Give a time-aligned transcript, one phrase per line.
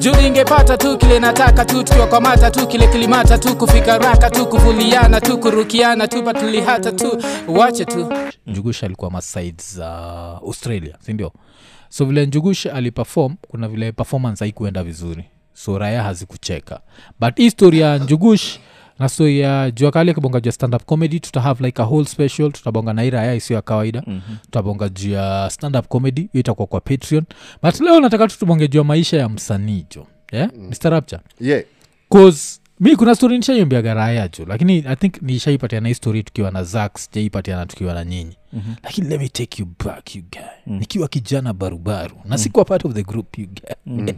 [0.00, 5.20] juu ingepata tu kile nataka tu tukiwakwamata tu kile kilimata tu kufika raka tu kuvuliana
[5.20, 7.22] tu kurukiana tu patulihata tu.
[7.48, 8.12] Wache tu.
[8.46, 9.88] Njugush alikuwa masid za
[10.46, 11.32] australia sindio
[11.88, 15.24] so vile njugush aliperform kuna vile performance haikuenda vizuri.
[15.54, 16.80] So raya hazikucheka.
[17.20, 18.58] But hii ya njugush
[18.98, 22.52] na so ya jua kali akibonga juu ya stand-up comedy tutahave like a whole special
[22.52, 24.36] tutabonga na iraya raya isiyo ya kawaida mm-hmm.
[24.36, 27.24] tutabonga juu ya stand-up comedy hiyo itakuwa kwa patreon
[27.62, 30.50] but leo nataka tutubonge juu ya maisha ya msanii jo yeah?
[30.56, 30.68] mm.
[30.68, 31.62] mr rapture yeah.
[32.12, 36.64] cause mi kuna story nishaiombiaga raya jo lakini i think nishaipatiana hii story tukiwa na
[36.64, 38.74] zak sijaipatiana tukiwa na nyinyi mm-hmm.
[38.82, 40.78] lakini let me take you back you guy mm.
[40.78, 44.12] nikiwa kijana barubaru na sikuwa part of the group you guy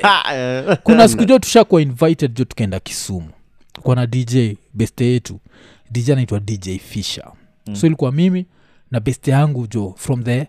[0.84, 3.28] kuna siku jo tushakuwa invited jo tukaenda kisumu
[3.82, 4.36] kuwa na dj
[4.74, 5.40] beste yetu
[5.90, 7.32] dj anaitwa dj fisher
[7.66, 7.76] mm.
[7.76, 8.46] so ilikuwa mimi
[8.90, 10.46] na beste yangu jo from the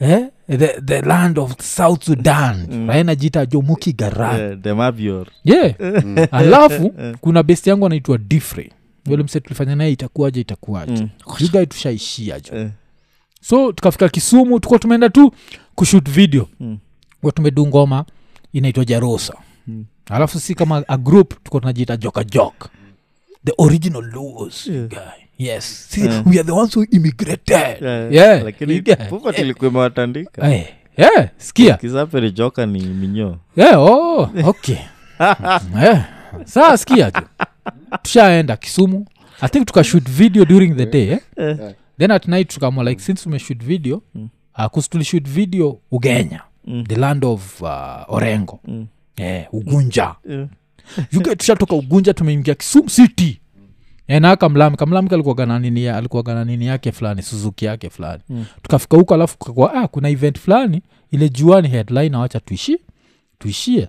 [0.00, 2.88] eh, the, the land of south sudan mm.
[2.88, 5.26] raenajita jo muki garan the Mabior.
[5.44, 5.74] yeah
[6.30, 8.70] alafu kuna besti yangu anaitwa difre
[9.06, 11.08] yule mse tulifanya naye itakuaje itakuaje Mm.
[11.40, 12.70] yugai tushaishia jo Eh.
[13.40, 15.32] so tukafika kisumu tukuwa tumeenda tu
[15.74, 16.78] kushut video Mm.
[17.20, 18.04] kuwa tumedu ngoma
[18.52, 19.34] inaitwa jarosa
[19.66, 19.84] Mm.
[20.10, 22.68] Alafu si kama a group tuko tunajiita joka jok
[23.44, 24.88] the original laws Yeah.
[24.88, 25.20] guy.
[25.38, 25.86] Yes.
[25.90, 26.26] See, Yeah.
[26.26, 27.82] we are the ones who immigrated.
[28.12, 30.52] Yeah, lakini pupa tulikuwa imewatandika.
[30.54, 30.66] Eh,
[30.96, 34.76] yeah, skia kisaperi joka ni minyo yeah, oh, okay.
[35.82, 36.04] Yeah.
[36.44, 37.22] saa skia tu.
[38.02, 39.06] Tushaenda kisumu.
[39.40, 41.20] I think tukashoot video during the day eh?
[41.98, 44.28] then at night tukamwa like since umeshoot video Mm.
[44.58, 46.84] uh, kustulishoot video ugenya Mm.
[46.86, 47.68] the land of uh,
[48.14, 48.60] orengo.
[48.64, 48.86] Mm.
[49.20, 50.14] Eh, ugunja.
[50.28, 51.36] Yeah.
[51.36, 53.40] tushatoka ugunja tumeingia kisumu city.
[54.08, 58.22] Eh, na kamlami kamlami kalikuwaga na nini ya- na nini yake fulani suzuki yake fulani.
[58.28, 58.44] Mm.
[58.62, 62.78] tukafika huko alafu kakua ah, kuna event fulani ile juani headline awacha tuishi
[63.38, 63.88] tuishie.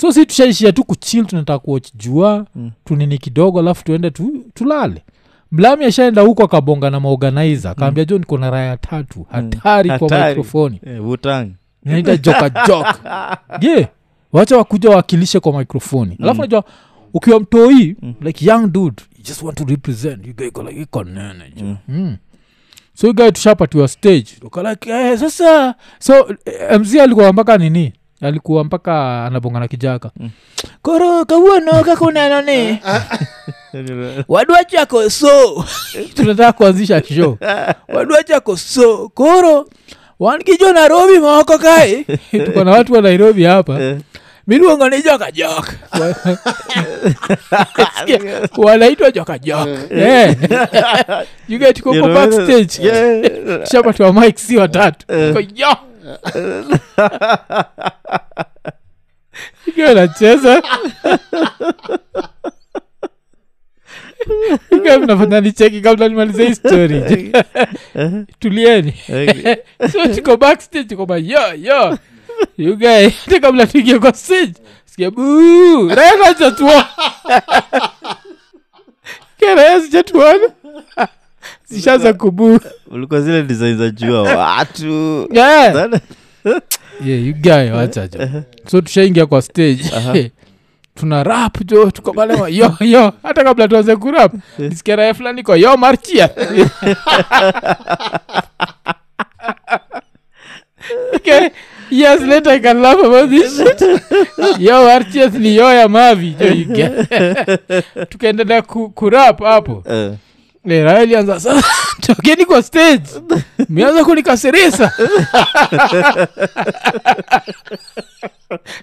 [0.00, 2.70] So si tushaishia tu kuchil tunataka kuoch jua Mm.
[2.84, 5.02] tunini kidogo alafu tuende tu, tulale.
[5.52, 10.28] Mlami ashaenda huko akabonga na maorganize akaambia jo niko na raya tatu hatari kwa Hatari.
[10.28, 11.46] mikrofoni Eh,
[11.84, 12.86] naita joka jok
[13.60, 13.88] ye
[14.32, 16.64] wacha wakuja wakilishe kwa mikrofoni alafu najua
[17.14, 21.04] ukiwa mtoi like young dude you just want to represent you guy iko like iko
[21.04, 21.76] nene mm.
[21.88, 22.16] mm.
[22.94, 24.26] so you guy tushapatiwa stage.
[24.42, 25.74] Uko like eh, sasa.
[25.98, 26.36] So
[26.80, 27.92] mz alikuwa mpaka nini?
[28.20, 30.10] Alikuwa mpaka anabongana kijaka.
[30.16, 30.30] Mm.
[30.82, 32.78] koro kawuono kakunenoni
[34.28, 35.64] wadwa chako so.
[36.14, 37.38] Tunataka kuanzisha show.
[37.88, 39.08] Wadwa chako so.
[39.08, 39.68] Koro
[40.20, 42.04] wankijo nairobi moko kae
[42.46, 43.96] tuko na watu wa nairobi hapa
[44.46, 45.68] miluongo ni joka jok
[48.58, 50.36] wanaitwa joka jok Eh.
[52.14, 52.90] Backstage
[53.72, 55.06] shapatiwa si watatu.
[55.06, 55.76] Ko, yo
[59.66, 60.62] ikiwa nacheza
[64.70, 67.32] ikiwa mnafanya nicheki kabla nimalize hii story.
[68.38, 68.94] Tulieni.
[69.92, 71.98] So tuko backstage tuko ba yo yo
[72.58, 74.52] you guy hata kabla tuingie kwa stage
[74.84, 76.12] sikia buu raya
[81.68, 82.58] zishaza kubuu
[82.90, 85.28] ulikuwa zile design za jua watu.
[85.32, 85.90] Yeah.
[87.04, 87.70] Yeah, you guy
[88.66, 89.84] so tushaingia kwa stage.
[90.94, 93.12] Tuna rap jo tukobalewa yo yo.
[93.22, 96.30] Hata kabla tuanze kurap nisikia raya fulani kwa yo marchia.
[101.14, 101.48] Okay.
[101.92, 103.80] Years later i can laugh about this shit.
[104.58, 106.36] Yo marchias ni yo ya mavi
[108.10, 109.82] tukaendelea ku, kurap hapo.
[109.90, 110.12] Eh,
[110.64, 111.68] sa ilianza sasa
[112.00, 113.02] tokeni kwa stage.
[113.68, 114.92] Mianza kunikasirisa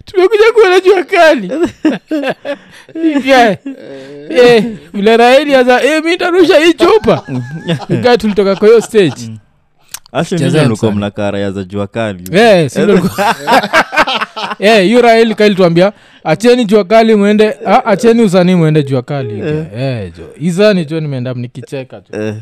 [0.05, 1.51] tumekuja kuona jua kali.
[3.17, 3.57] Ika,
[4.29, 5.17] eh, vile
[5.83, 7.23] eh, mi tarusha hii chupa.
[7.89, 9.31] Ika, tulitoka kwa hiyo stage
[10.91, 12.23] mna za jua kali?
[12.39, 12.71] Eh,
[14.59, 15.93] Eh, kailituambia
[16.23, 20.29] acheni jua kali mwende ah, acheni usanii mwende jua kali eh, jo.
[20.39, 22.21] Izani jo nimeenda nikicheka jo.
[22.21, 22.35] Eh,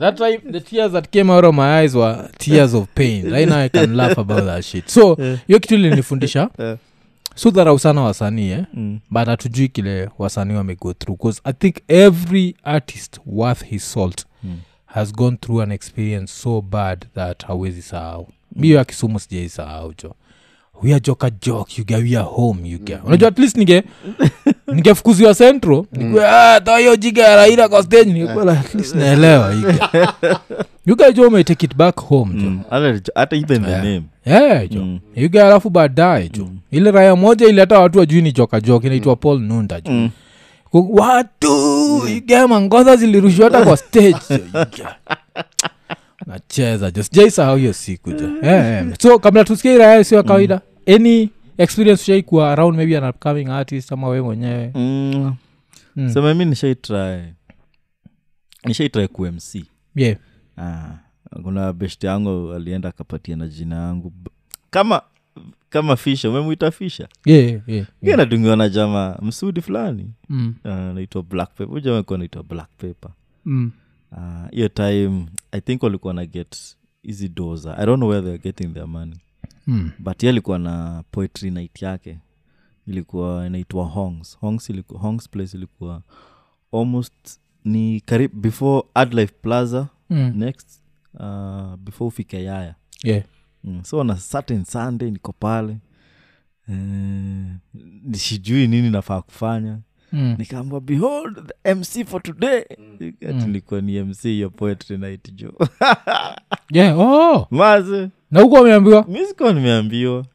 [0.00, 3.30] that time the tears that came out of my eyes were tears of pain.
[3.32, 4.88] Right now i can laugh about that shit.
[4.88, 5.14] So
[5.46, 6.76] hiyo kitu ilinifundisha Eh.
[7.34, 8.64] so dharau sana wasanii eh?
[8.74, 14.24] mm, but hatujui kile wasanii wamego through bcause i think every artist worth his salt.
[14.44, 14.56] Mm.
[14.94, 18.28] Has gone through an experience so bad that hawezi sahau.
[18.56, 20.14] Miyo ya kisumu sijai sahau jo.
[20.82, 23.06] Wiajoka jok yuga wia home yuga mm.
[23.06, 23.82] unajua at least nige
[24.74, 25.86] ningefukuziwa centro
[26.78, 29.54] hiyo jiga ya raila kwa stage ningekuwa at least naelewa
[30.86, 32.50] yuga jo umetake it back home jo.
[32.50, 32.60] Mm.
[33.14, 33.84] Hata- even the Yeah.
[33.84, 34.02] name.
[34.26, 34.80] Yeah, jo.
[34.80, 34.98] Mm.
[35.16, 36.48] yuga alafu baadaye jo.
[36.70, 39.92] Ile raya moja ili hata watu wajui ni joka jok inaitwa paul nunda jo.
[39.92, 40.10] Mm.
[40.74, 44.44] Watu yuga ngoza zilirushwa hata kwa stage.
[46.26, 48.86] Nacheza sijaisahau hiyo siku jo yeah, yeah.
[49.00, 51.28] so kabla tusikia iraya sio ya kawaida any
[51.58, 54.70] experience ushaikuwa around maybe an upcoming artist ama we mwenyewe?
[54.74, 55.34] Mm.
[55.96, 56.10] Mm.
[56.10, 57.22] sema mi nishaitry
[58.64, 59.54] nishaitry kumc
[59.96, 60.16] yeah.
[60.58, 60.90] ah,
[61.42, 64.12] kuna best yangu alienda akapatia na jina yangu.
[64.70, 65.02] Kama
[65.74, 67.08] kama fisha umemwita fisha?
[67.24, 68.18] Yeah, yeah, yeah.
[68.18, 70.12] natungiwa na jama msudi fulani.
[70.28, 70.70] Mm, uh,
[71.22, 73.10] black paper Huyu jamaa alikuwa black paper
[73.44, 73.72] mm,
[74.12, 77.78] uh, time i think walikuwa na get hizi doza.
[77.78, 79.16] I don't know where theyare getting their money.
[79.66, 79.90] Mm.
[79.98, 82.18] but ye alikuwa na poetry night yake.
[82.86, 84.38] Ilikuwa inaitwa hongs.
[84.38, 86.02] Hongs, ilikuwa, hongs place ilikuwa
[86.72, 90.32] almost ni karib before adlife plaza Mm.
[90.36, 90.82] next
[91.14, 92.74] uh, before ufike yaya.
[93.04, 93.24] Yeah.
[93.64, 93.84] Mm.
[93.84, 95.76] so na certain sunday niko pale.
[96.68, 99.78] Uh, sijui nini nafaa kufanya.
[100.12, 100.34] Mm.
[100.38, 102.64] nikaamba behold the mc for today.
[102.78, 103.12] Mm.
[103.82, 105.52] ni mc ya poetry night jo
[106.70, 107.46] Yeah, oh.
[107.50, 108.08] maze.
[108.30, 109.04] Na huko wameambiwa?
[109.08, 109.18] Mi
[109.52, 110.26] nimeambiwa.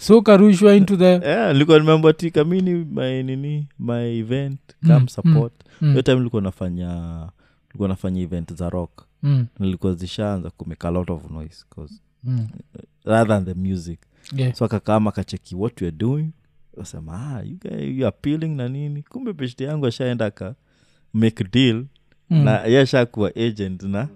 [0.00, 5.52] So karushwa into the yeah, nilikuwa nimeambwa tikamini my nini my event come Mm, support.
[5.80, 7.28] Mm, hiyo time likuwa nafanya
[7.72, 9.04] likuwa nafanya event za rock.
[9.22, 11.94] Mm, nilikuwa zishaanza kumeka a lot of noise 'cause
[12.24, 12.48] mm.
[13.04, 14.00] rather than the music
[14.36, 14.54] Yeah.
[14.54, 16.30] so akakama akacheki what youare doing
[16.80, 17.42] asema ah,
[17.80, 20.54] you, appealing na nini kumbe peshti yangu ashaenda ka
[21.14, 21.84] make deal
[22.30, 22.44] Mm.
[22.44, 24.08] na yashakuwa agent na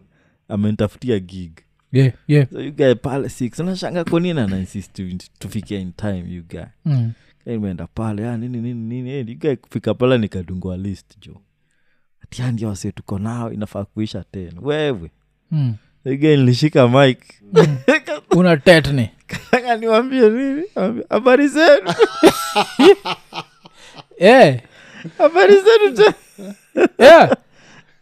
[0.49, 1.53] amenitafutia gig
[1.93, 2.49] Yeah, yeah.
[2.51, 5.03] so you guy pale six nashanga konini anainsist
[5.39, 7.13] tufikia in time you guy Mm.
[7.47, 11.41] imeenda pale ah, nini nini nini you guy kufika pale nikadungwa list jo
[12.23, 15.11] atiandia wase tuko nao inafaa kuisha tena wewe
[15.51, 15.75] Mm.
[16.05, 17.19] Guy nilishika mik
[18.31, 19.11] una tetni
[19.81, 20.63] niwambie nini?
[21.11, 21.93] Habari zenu?
[24.21, 24.61] Yeah.
[25.19, 26.15] habari zenu te-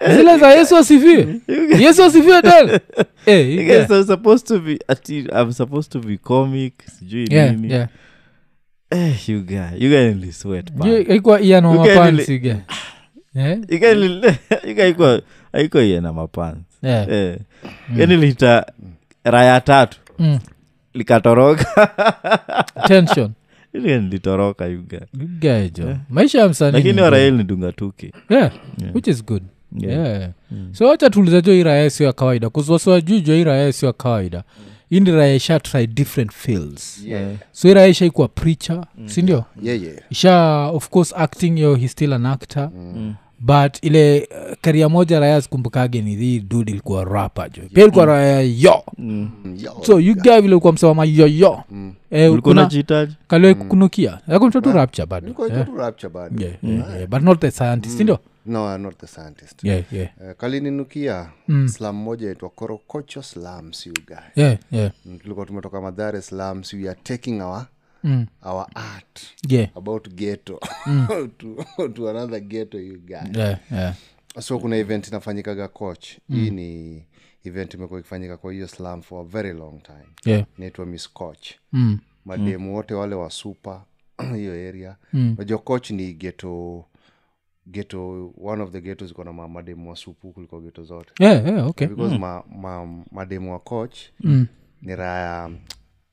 [0.17, 1.41] zile za yesu asifiwe.
[1.79, 2.81] Yesu asifiwe tena.
[3.27, 6.75] Eh, You you guys get- are supposed to be ati i'm supposed to be comic
[6.99, 7.73] sijui Yeah, nini.
[7.73, 7.89] yeah.
[8.91, 12.39] eh, you guy you guy nilisweat Hiyo ilikuwa ian wa You get mapants, really- you
[12.41, 12.59] get.
[16.83, 17.33] Yeah, yeah.
[17.35, 17.39] eh.
[17.97, 18.67] yani lita
[19.25, 19.99] raya tatu.
[20.19, 20.39] Mm.
[20.95, 21.89] likatoroka.
[22.89, 23.33] Tension.
[23.75, 27.73] Litoroka nilitoroka you guy You get jo maisha ya msanii lakini ni warael ni dunga
[27.73, 28.53] tuki yeah,
[28.83, 28.95] Yeah.
[28.95, 29.43] which is good.
[29.79, 30.07] Yeah.
[30.21, 30.31] yeah.
[30.73, 32.51] so wacha tuuliza jo hii raya sio ya kawaida.
[32.51, 34.43] Kuziwasiwajui jo hii raya sio ya kawaida.
[34.91, 37.03] Indiraya raya isha try different fields.
[37.07, 37.31] Yeah.
[37.53, 39.97] so hii raya ishaikuwa preacher sindio Yeah, yeah.
[40.11, 42.71] isha of course acting yo he still an actor.
[42.77, 43.15] Mm.
[43.43, 48.07] But ile uh, karia moja raya sikumbukage ni hii dud ilikuwa rapa jo pia ilikuwa
[48.07, 49.31] raya yo Mm.
[49.45, 51.95] Mm, yo, so you guy vile ulikuwa msewama yoyo Mm.
[52.11, 55.69] eh, ulikuwa kuna unajihitaji kaliwe kukunukia yakumtotu rapture bado yeah.
[55.77, 56.43] rapture bado.
[56.45, 57.09] Yeah, yeah, yeah.
[57.09, 59.65] but not the scientist sindio No, I'm not the scientist.
[59.65, 60.09] yeah, yeah.
[60.21, 61.69] Uh, kalininukia Mm.
[61.69, 64.91] slam moja itwa korokocho slam you guy Yeah, yeah.
[65.07, 67.67] Mm, tulikuwa tumetoka madhare slam siu ya taking our
[68.05, 68.27] Mm.
[68.43, 70.59] our art Yeah, about ghetto
[71.39, 71.65] to,
[71.95, 73.95] to another ghetto you guy yeah, yeah.
[74.41, 77.05] so kuna event inafanyikaga coach hii ni
[77.45, 80.45] event imekuwa ikifanyika kwa hiyo slam for a very long time Yeah.
[80.59, 81.99] inaitwa miss coach Mm.
[82.25, 83.83] mademu wote wale wa super
[84.37, 85.35] hiyo area Mm.
[85.39, 86.85] najua coach ni geto
[87.67, 91.67] geto one of the geto ziko na mademu wa supu kuliko geto zote Yeah, yeah,
[91.67, 91.87] okay.
[91.87, 94.47] because ma, ma, mademu wa coach Mm.
[94.83, 95.51] ni raya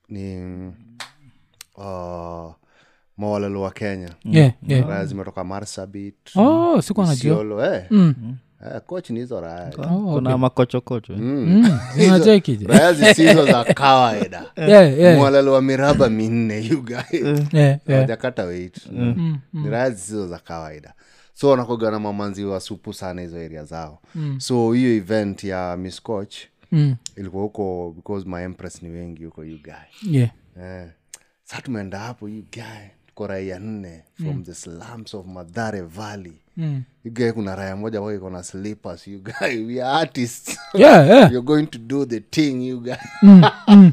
[0.08, 0.36] ni
[1.84, 2.52] uh,
[3.16, 4.88] mawalelo wa kenya Yeah, yeah.
[4.88, 6.82] raya zimetoka marsabit Oh,
[7.74, 7.84] eh.
[7.90, 8.36] Mm.
[8.74, 11.18] Eh, coach ni hizo raya Oh, makochokocho eh?
[11.18, 11.78] Mm.
[12.66, 15.18] Raya zisizo za kawaida Yeah, yeah.
[15.18, 17.12] mwalalo wa miraba minne you guys
[17.52, 18.06] Yeah, yeah.
[18.92, 20.94] Mm, ni raya zisizo za kawaida
[21.34, 23.98] so wanakoga na mamanzi wa supu sana hizo area zao
[24.38, 26.36] so hiyo event ya miss coach
[26.72, 26.96] Mm.
[27.16, 29.58] ilikuwa huko because my empress ni wengi huko ugae
[30.02, 30.30] guy Yeah.
[30.62, 30.88] eh.
[31.50, 36.32] Sa tumeenda hapo you guy tuko raia nne from the slums of madhare valley.
[36.56, 36.82] Mm.
[37.04, 40.58] you guy kuna raya moja ambayo iko na slippers you guy we are artists.
[40.74, 41.30] Yeah, yeah.
[41.32, 42.96] you're going to do the thing you guy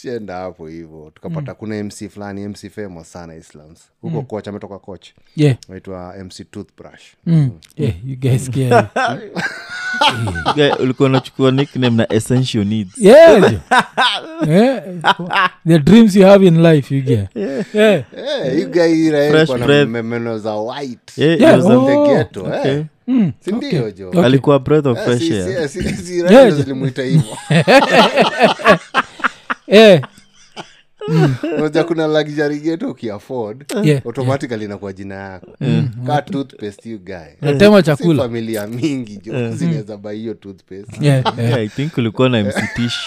[0.00, 5.06] tushenda hapo hivo tukapata kuna mc fulani mc famous sana islams huko coach ametoka koch
[5.36, 7.50] yeah naitwa mc toothbrush mm.
[7.76, 8.50] yeah you guys
[10.80, 13.52] ulikuwa unachukua nickname na essential needs yeah
[14.48, 14.82] yeah
[15.68, 19.58] the dreams you have in life you get yeah Eh, you guy Rael Fresh alikuwa
[19.58, 19.88] na breath.
[19.88, 21.86] me- meno za white Yeah, Yeah, oh.
[21.86, 22.72] the ghetto okay.
[22.72, 22.84] eh.
[23.06, 23.32] mm.
[23.40, 24.24] sindio jo Okay.
[24.24, 26.56] alikuwa breath of Eh, fresh si- air si- si- si Yeah, Rael jo.
[26.62, 27.36] zilimwita hivo
[29.68, 30.00] yeah
[31.58, 35.46] unajua kuna luxury geto ukiafford Yeah, automatically inakuwa jina yako.
[36.06, 37.14] Ka toothpaste you guy.
[37.40, 38.22] Natema si chakula.
[38.22, 39.50] familia mingi jo.
[39.50, 40.96] Zinaweza bai hiyo toothpaste.
[41.06, 42.98] Yeah yeah Yeah, i think ulikuwa na mctish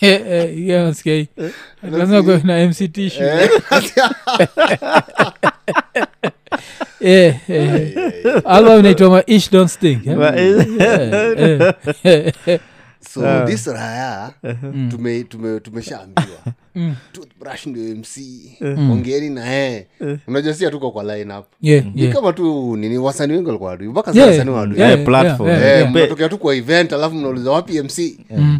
[0.00, 1.26] Eh, eh, yeah, nasikia
[1.82, 3.22] lazima kuwe na mc tishu
[7.00, 7.92] Eh, eh.
[8.44, 10.16] album inaitwa ma ish don't stink eh?
[10.36, 10.66] Eh,
[12.04, 12.60] eh, eh.
[13.00, 14.32] So this raya
[14.90, 16.38] tume- tume- tumeshaambiwa.
[17.12, 18.18] Toothbrush ndio mc
[18.90, 19.86] ongeni na yeye
[20.26, 21.46] unajua si hatuko kwa line up.
[21.60, 22.14] Yeah, ni yeah.
[22.14, 25.50] kama tu nini wasani wengi walikuwa wadui mpaka Yeah, yeah, Yeah, platform.
[25.50, 26.30] yeah, Eh, yeah.
[26.30, 27.96] tu kwa event alafu mnauliza wapi mc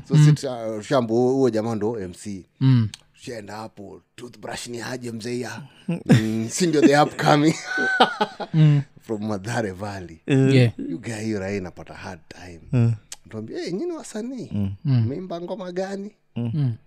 [0.08, 0.82] so mm.
[0.82, 2.88] shambo huo jamaa ndo mc Mm.
[3.14, 7.54] shaenda hapo toothbrush ni haje mzeia mm, si ndio the upcoming?
[9.06, 10.20] From madhare valley.
[10.26, 10.72] Yeah.
[10.90, 12.92] you guy hiyo raha inapata hard time
[13.28, 14.50] tuambia hey, nyini wasanii.
[14.84, 16.12] Meimba ngoma gani?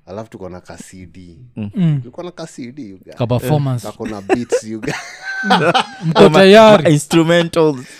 [0.05, 1.39] Alafu tuko na kasidi.
[1.73, 3.13] Tulikuwa na kasidi you guy.
[3.13, 3.25] ka
[3.79, 4.63] kako na beats
[6.05, 6.93] mko tayari.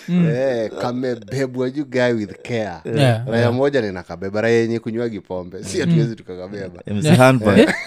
[0.08, 2.80] Eh, kamebebwa you guy with care.
[2.84, 6.82] Yeah, raya moja ninakabeba raya yenye kunywagi pombe si hatuwezi tukakabeba.
[6.86, 6.94] Eh?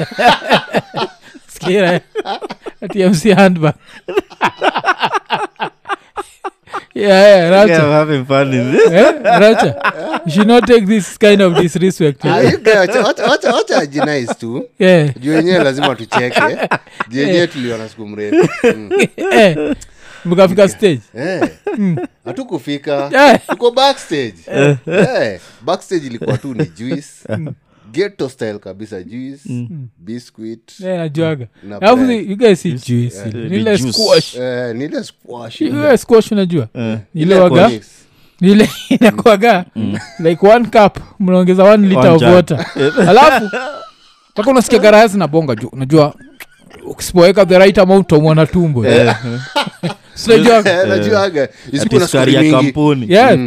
[3.10, 3.74] mc handbag
[6.96, 7.84] yeah, yeah, Yeah, Racha.
[7.84, 8.92] I'm having fun in this.
[8.92, 10.22] Yeah, Racha.
[10.26, 13.84] You should not take this kind of disrespect Ah, you guys, what, what, what are
[13.92, 14.66] you nice to?
[14.80, 15.14] yeah.
[15.20, 16.42] juu wenyewe lazima tucheke
[17.10, 18.90] juu wenyewe tuliona siku mrefu Mm.
[19.32, 19.76] eh,
[20.26, 21.50] mkafika stage Eh,
[22.26, 23.40] hatukufika Eh.
[23.50, 24.36] tuko backstage
[24.88, 27.08] Eh, backstage ilikuwa tu ni juice
[27.94, 31.48] ghetto style kabisa juice biscuit Eh, najuaga.
[31.64, 33.26] Na alafu you guys see juice.
[33.34, 34.36] nile squash.
[34.36, 35.62] Eh, nile squash.
[35.62, 36.68] You squash unajua?
[36.76, 37.72] Ile Ile waga?
[38.42, 38.70] ile
[39.00, 39.66] inakuaga
[40.20, 42.66] like one cup mnaongeza one liter One of water.
[43.08, 43.50] Alafu
[44.32, 45.68] mpaka unasikia garaya zinabonga juu.
[45.68, 46.16] Unajua
[46.86, 48.84] ukisipoweka the right amount utamwona tumbo.
[48.84, 49.16] Sinajua
[50.88, 52.56] Najuaga isiku Ati na sukari sukari ya mingi.
[52.56, 53.06] kampuni.
[53.14, 53.38] Yeah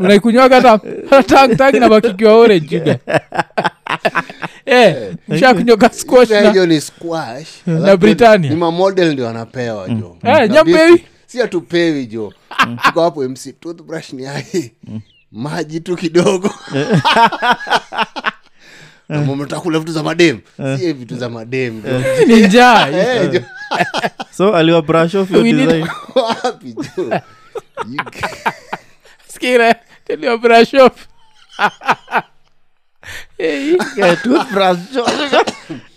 [0.00, 2.98] unaikunywaga hata hata tang tang inabakikiwa orange juga.
[4.66, 7.48] Eh mshakunywaga squash Pia na hiyo ni squash.
[7.66, 10.92] Na Alafu ni mamodel ndio anapewa jo Eh, Na nyampewi?
[10.92, 12.32] biscuit, si hatupewi jo
[12.84, 14.72] tuko hapo mc toothbrush ni ai
[15.32, 16.50] maji tu kidogo
[19.08, 20.40] mmetakula vitu za madem
[20.78, 21.98] sie vitu za madem jo.
[22.28, 22.88] ni njaa.
[22.88, 23.42] Eh,
[24.36, 25.86] so aliwa brush off your We design.
[26.14, 27.20] wapi jo?
[29.28, 29.74] Skira
[30.06, 31.06] tell brush off.
[33.38, 33.76] Eh,
[34.22, 34.78] toothbrush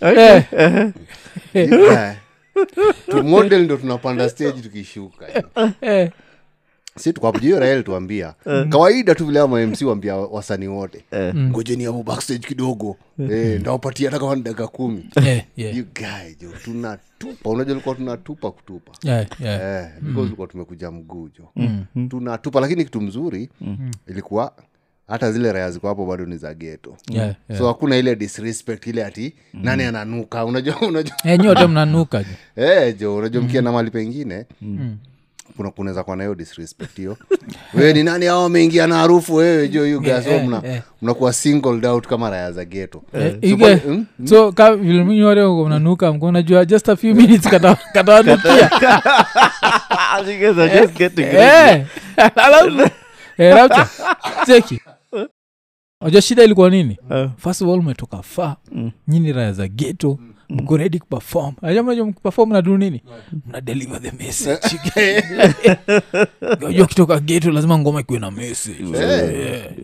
[0.00, 0.44] eh,
[1.54, 3.22] guy.
[3.22, 5.26] model ndo tunapanda stage tukishuka.
[5.80, 6.10] Eh.
[6.98, 8.34] Si tukapujio rael tuambia.
[8.68, 11.04] Kawaida tu vile mamc wambia wasanii wote.
[11.34, 12.96] Ngojeni hapo backstage kidogo.
[13.30, 15.04] Eh, ndawapatia hata kama ni dakika kumi.
[15.26, 15.44] Eh,
[16.40, 17.50] jo tunatupa.
[17.50, 18.92] Unajua likuwa tunatupa kutupa.
[19.02, 19.84] Yeah, yeah.
[19.84, 21.48] eh, because ulikuwa tumekuja mguu jo.
[22.08, 23.48] Tunatupa lakini kitu mzuri
[24.08, 24.52] ilikuwa
[25.08, 27.60] hata zile raya ziko hapo bado ni za geto Yeah, yeah.
[27.60, 30.44] so hakuna ile disrespect ile ati nani ananuka.
[30.44, 31.14] Unajua unajua.
[31.24, 32.62] Eh, nyote mnanuka jo.
[32.64, 34.46] Eh, jo unajua mkienda mali pengine
[35.56, 37.16] kuna kunaweza kuwa nayo hiyo disrespect hiyo.
[37.74, 39.68] Wewe ni nani ao ameingia na harufu wewe?
[39.68, 40.82] Jo you guys Yeah, mna yeah.
[41.02, 44.06] mnakuwa singled out kama raya za geto Eh, So you pale- mm?
[44.24, 48.70] so ka mnanuka mko unajua just a few minutes kata- katawanukia.
[51.32, 51.86] Eh,
[52.36, 52.90] alafu
[53.38, 53.68] eh,
[54.46, 54.80] cheki.
[56.00, 56.98] Oja shida ilikuwa nini?
[57.10, 57.30] Uh.
[57.36, 58.56] first of all umetoka fa
[59.08, 60.18] nyini raya za geto
[60.52, 61.54] mko ready kuperform.
[61.62, 63.02] Najua mnajua mkiperform nadu nini?
[63.46, 64.78] Mna deliver the message.
[66.60, 68.98] Najua kitoka geto lazima ngoma ikuwe na message.
[68.98, 69.32] Eh,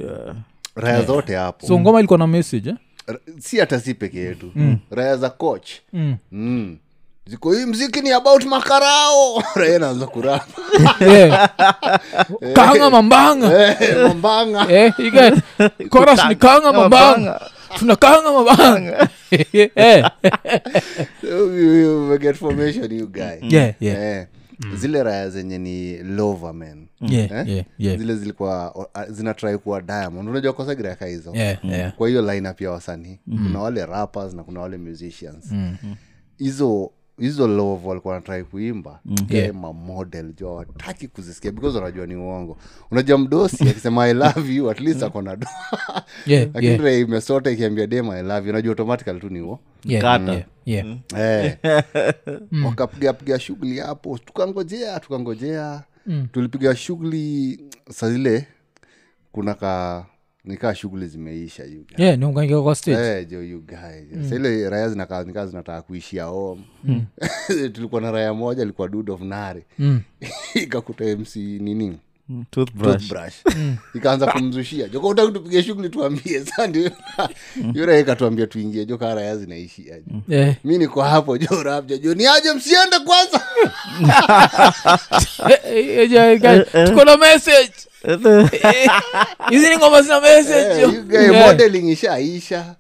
[0.01, 0.35] Yeah.
[0.77, 1.67] raya zote hapo.
[1.67, 2.77] So ngoma ilikuwa na message eh?
[3.07, 4.53] R- si hata si peke yetu.
[4.91, 5.71] Raya za coach.
[5.93, 6.17] Mm.
[6.33, 6.77] mm.
[7.27, 9.43] ziko hii mziki ni about makarao.
[9.61, 10.47] Raya naanza kurapa
[11.01, 11.49] yeah.
[12.53, 13.75] kanga mambanga.
[13.81, 14.73] Eh, mambanga.
[14.73, 15.41] Eh, you get-
[15.93, 17.41] chorus ni kanga mambanga
[17.77, 17.97] tuna
[18.33, 20.05] mabanga Eh,
[21.23, 23.39] You- you- you formation you guy.
[23.43, 24.03] Yeah, yeah.
[24.03, 24.27] Eh.
[24.75, 27.49] zile raya zenye ni loverman Yeah, Eh?
[27.49, 27.99] yeah, yeah.
[27.99, 30.29] zile zilikuwa zinatrai kuwa diamond.
[30.29, 31.35] Unajua kosagiraka hizo.
[31.35, 31.93] Yeah, yeah.
[31.93, 33.19] kwa hiyo lineup ya wasanii.
[33.47, 35.53] Kuna wale rappers na kuna wale musicians.
[36.39, 39.55] Hizo hizo love walikuwa wanatrai kuimba Yeah.
[39.55, 42.57] mamodel jo wataki kuzisikia because wanajua ni uongo
[42.91, 45.47] unajua mdosi akisema i love you at least akona do
[46.27, 47.01] Yeah, lakini yeah, yeah.
[47.01, 50.33] imesota ikiambia dem i love you unajua automatically tu ni uo yeah, Kata.
[50.33, 51.57] yeah, yeah.
[51.65, 51.83] Eh.
[52.67, 55.83] wakapigapiga shughuli hapo tukangojea tukangojea
[56.33, 57.61] tulipiga shughuli
[57.91, 58.47] saa zile
[59.33, 60.07] kuna ka
[60.49, 61.63] nikaa shughuli zimeisha.
[61.99, 62.19] Yeah,
[62.99, 66.63] Eh, raya zinakaa nikaa zinataka kuishia home
[67.73, 70.01] tulikuwa na raya moja ilikuwa dud of nare Mm.
[70.55, 71.99] ikakuta mc nini
[72.31, 73.35] Mm, toothbrush toothbrush
[73.95, 76.91] ikaanza kumzushia joka utaki tupige shughuli tuambie sa ndio
[77.73, 80.55] hiyo ikatuambia tuingie jo kaa raya zinaishia jo Yeah.
[80.65, 83.41] mi niko hapo jo rapja jo ni aje msiende kwanza
[85.65, 87.88] Eh, eh, eh, tuko na message Eh,
[89.51, 90.83] hizi ni ngoma zina message.
[91.17, 91.35] Eh,
[91.93, 92.75] ishaisha.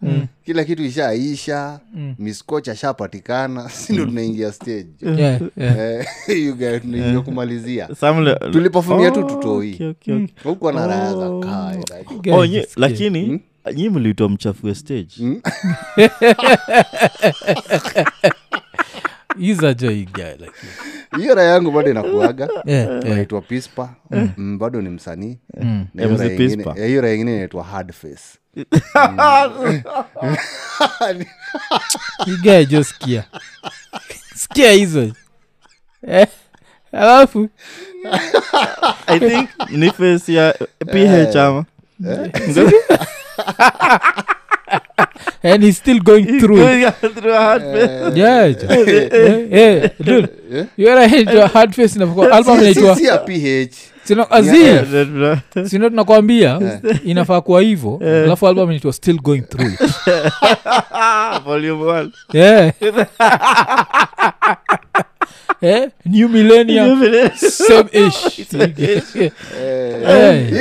[0.44, 1.80] Kila kitu ishaisha.
[2.18, 4.86] Miskoch ashapatikana sindo tunaingia stage.
[5.02, 5.78] Yeah, yeah.
[5.98, 6.06] Eh,
[6.80, 7.88] tunaingia kumalizia.
[8.52, 10.26] Tulipofumia tu Oh, tutoi okay, okay, okay.
[10.44, 11.28] huko na raya za
[12.32, 13.40] Oh, nyi- lakini
[13.74, 15.14] nyi mliitwa mchafue stage.
[15.96, 16.10] He's
[19.64, 20.04] a joy
[20.38, 20.52] like,
[21.16, 22.48] hiyo raya yangu bado inakuaga.
[22.64, 23.04] Yeah, yeah.
[23.04, 23.94] naitwa pispa.
[24.10, 25.38] Mm, bado ni msanii.
[25.60, 25.86] Mm.
[25.94, 26.74] Na hiyo ingine- Pispa.
[26.78, 26.90] eh,
[27.32, 28.38] inaitwa hard face.
[32.26, 33.24] You guy skia
[34.34, 35.12] skia hizo.
[36.08, 36.26] Eh,
[36.92, 37.48] alafu?
[39.06, 40.54] I think ni face ya
[40.92, 41.64] ph ama
[45.42, 46.94] and he's still going through it.
[47.14, 48.16] Through a hard face.
[48.16, 50.64] yeah yeah, yeah, dude, yeah.
[50.76, 55.40] you are right, your hard face inapokuwa- album inaitwa si ya ph sino azi Yeah.
[55.66, 56.60] sino tunakwambia
[57.04, 59.80] inafaa kuwa hivo alafu album inaitwa still going through it.
[61.44, 62.10] Volume one.
[62.32, 62.72] yeah.
[65.60, 67.02] Eh, new millennium.
[67.36, 68.44] Same ish you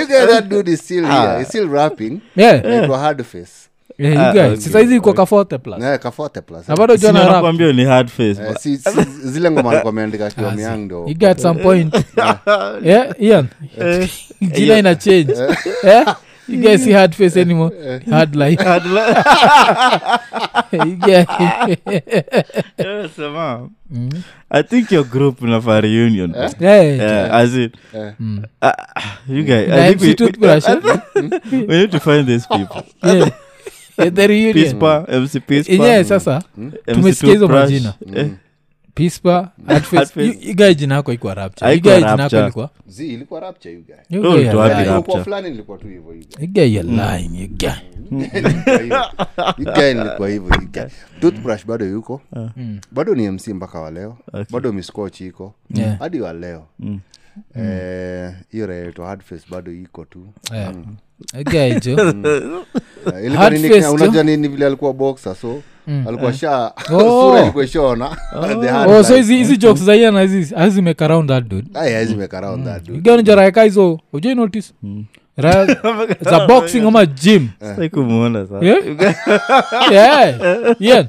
[0.08, 1.38] guys, that dude is still here.
[1.40, 2.22] He's still rapping.
[2.36, 2.66] Yeah.
[2.66, 6.00] Inaitwa hard face yeah, you Ah, sasa hizi iko ka 40 plus.
[6.00, 7.32] Kafote plus na bado jona rap.
[7.32, 8.90] nakwambia ni hard face Eh, si, si,
[9.24, 10.66] zile ngoma alikuwa ameandika akiwa Azi.
[10.78, 11.96] ndo you get some point.
[12.84, 13.16] Yeah.
[13.22, 13.48] Ian.
[14.42, 15.34] Jina ina change.
[15.84, 16.16] Yeah
[16.50, 17.76] you guys see hard face anymore?
[18.10, 18.64] Hard life.
[18.64, 19.16] Hard li-
[20.90, 21.28] you get
[22.78, 23.70] Yeah, sema.
[24.52, 26.34] i think your group nafaa reunion.
[26.60, 28.12] Yeah Yeah, as in, Eh.
[29.28, 30.78] you guys, Na I think MC we, Toothbrush, eh?
[31.52, 32.82] we, we need to find these people.
[33.04, 33.30] yeah
[35.72, 36.42] yenyewe sasa.
[36.58, 37.94] MC tumesikia hizo majina.
[38.94, 39.52] Pispa
[40.42, 41.34] igae jina yako ikwa
[42.00, 42.70] jina yako ilikuwa?
[50.00, 50.82] Ilikuwa hivyo you guy.
[51.20, 52.22] toothbrush bado yuko.
[52.56, 52.80] Mm.
[52.92, 54.46] bado ni mc mpaka waleo Okay.
[54.52, 55.54] bado miskoch iko.
[55.74, 56.00] Yeah.
[56.00, 56.68] hadi wa leo.
[56.80, 57.00] Mm.
[57.56, 59.18] Eh, hiyo rato
[59.52, 60.28] bado iko tu.
[60.54, 60.76] Yeah.
[60.76, 60.86] You
[63.24, 66.04] Eh, nini- unajua nini vile alikuwa boxer so Mm.
[66.08, 67.00] alikuwa sha Oh.
[67.30, 68.10] sura ilikuwa ishaona
[68.62, 71.68] The oh so hizi hizi jokes za ian hazi hazi make around that dude.
[71.74, 72.98] Ai, haizi make around that dude.
[73.00, 74.74] iganjaraeka hizo ujai notice?
[75.38, 75.66] Raya
[76.22, 77.48] za boxing ama gym.
[78.62, 78.80] Yeah?
[79.92, 80.76] yeah.
[80.80, 81.06] Yeah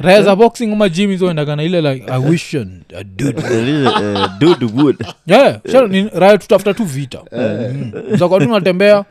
[0.00, 3.42] raya za boxing ama gym hizo endagana ile like i wish and a dude.
[3.48, 4.96] There is a, uh, dude wood.
[5.26, 7.20] yeah sure, ni raya tutafuta tu vita.
[7.32, 7.92] Mm.
[8.16, 9.04] zakwa tu natembea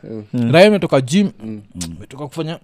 [0.52, 1.30] raya imetoka jim
[1.96, 2.58] imetoka kufanya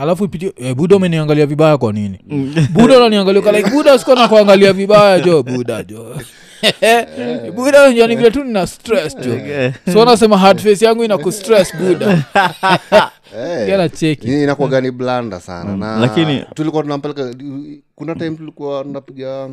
[0.00, 2.18] alafu ipitie eh, buda umeniangalia vibaya kwa nini?
[2.74, 6.16] Buda unaniangalia uka like buda sikuwa na kuangalia vibaya jo buda jo.
[7.56, 9.40] Buda yani vile tu nina stress jo.
[9.92, 12.24] So nasema hard face yangu ina kustress buda
[13.36, 14.28] Eh, gana cheki.
[14.28, 15.76] ni- inakuwaga blanda sana.
[15.76, 17.34] Na Lakini- tulikuwa tunampeleka
[17.96, 19.48] kuna time tulikuwa tunapiga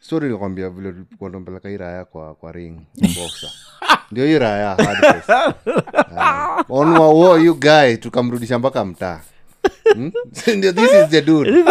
[0.00, 3.50] story nikwambia vile tulikuwa tunampeleka iraya kwa, kwa ring boxer.
[4.12, 5.32] Ndio iraya raya hardface.
[6.18, 9.20] Ah, on wa wo you guy tukamrudisha mpaka mtaa.
[9.94, 10.12] Hmm?
[10.74, 11.50] this is the dude.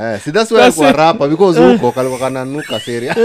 [0.00, 3.16] Eh, si that's why alikuwa rapa because huko kalikuwa kananuka serious.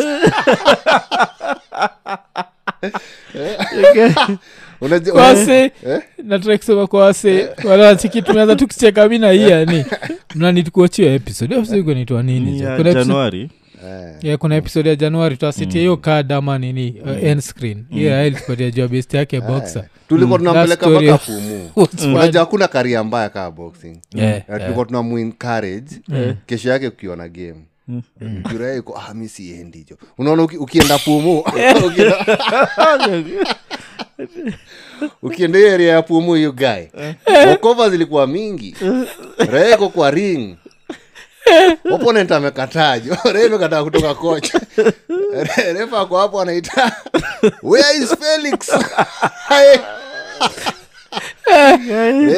[3.34, 4.38] Unajua- kwa
[5.14, 5.64] wase.
[5.64, 6.02] Eh?
[6.24, 7.50] nataka kusema kwa wase.
[7.64, 9.86] Wale tumeanza tukicheka mi na hii yani.
[10.36, 11.56] Mnanitukuachia episode.
[11.56, 12.52] Episode iko nini.
[12.52, 13.50] Ni kuna januari.
[13.86, 17.86] Eh, yeah, kuna episode ya januari twasitia hiyo kad ama nini uh, end screen.
[17.90, 18.26] Hiyo mm.
[18.28, 19.86] ilitupatia jua best yake boxer.
[20.08, 20.46] Tulikuwa Mm.
[20.46, 21.70] tunampeleka mpaka fumu.
[22.16, 23.98] Unajua hakuna karia mbaya kaa boxing.
[24.16, 25.96] Yeah, Na tulikuwa tuna muencourage
[26.46, 27.66] kesho yake kukiwa game.
[28.52, 31.40] Jurae iko ah, mi siendi jo unaona ukienda pumu
[31.88, 32.38] ukienda-
[35.22, 36.84] ukienda hiyo area ya pumu hiyo guy.
[37.54, 38.76] Okova zilikuwa mingi.
[39.38, 40.58] Reeko kwa ring.
[41.92, 44.62] Opponent amekatajo re imekataa kutoka kocha
[45.74, 46.92] refa ako hapo anaita
[47.64, 48.70] where is felix?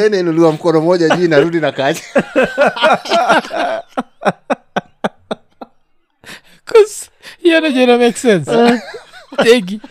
[0.10, 2.04] Re mkono moja juu narudi na kacha
[7.84, 8.52] ina make sense.
[9.44, 9.82] Tegi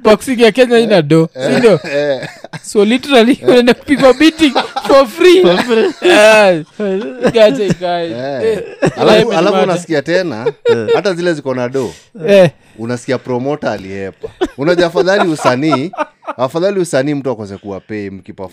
[0.00, 2.28] boxing ya kenya ina do sindo Eh,
[2.62, 4.52] so literally unaenda kupigwa beating
[4.86, 5.38] for free.
[6.02, 6.64] Eh,
[7.32, 8.10] gaje ikae.
[8.10, 8.42] eh.
[8.82, 10.52] Eh, alafu alafu unasikia tena
[10.94, 11.94] hata zile ziko na do
[12.28, 15.90] Eh, unasikia promota aliepa unaja afadhali usanii
[16.36, 18.10] afadhali usanii mtu akose kuwa pei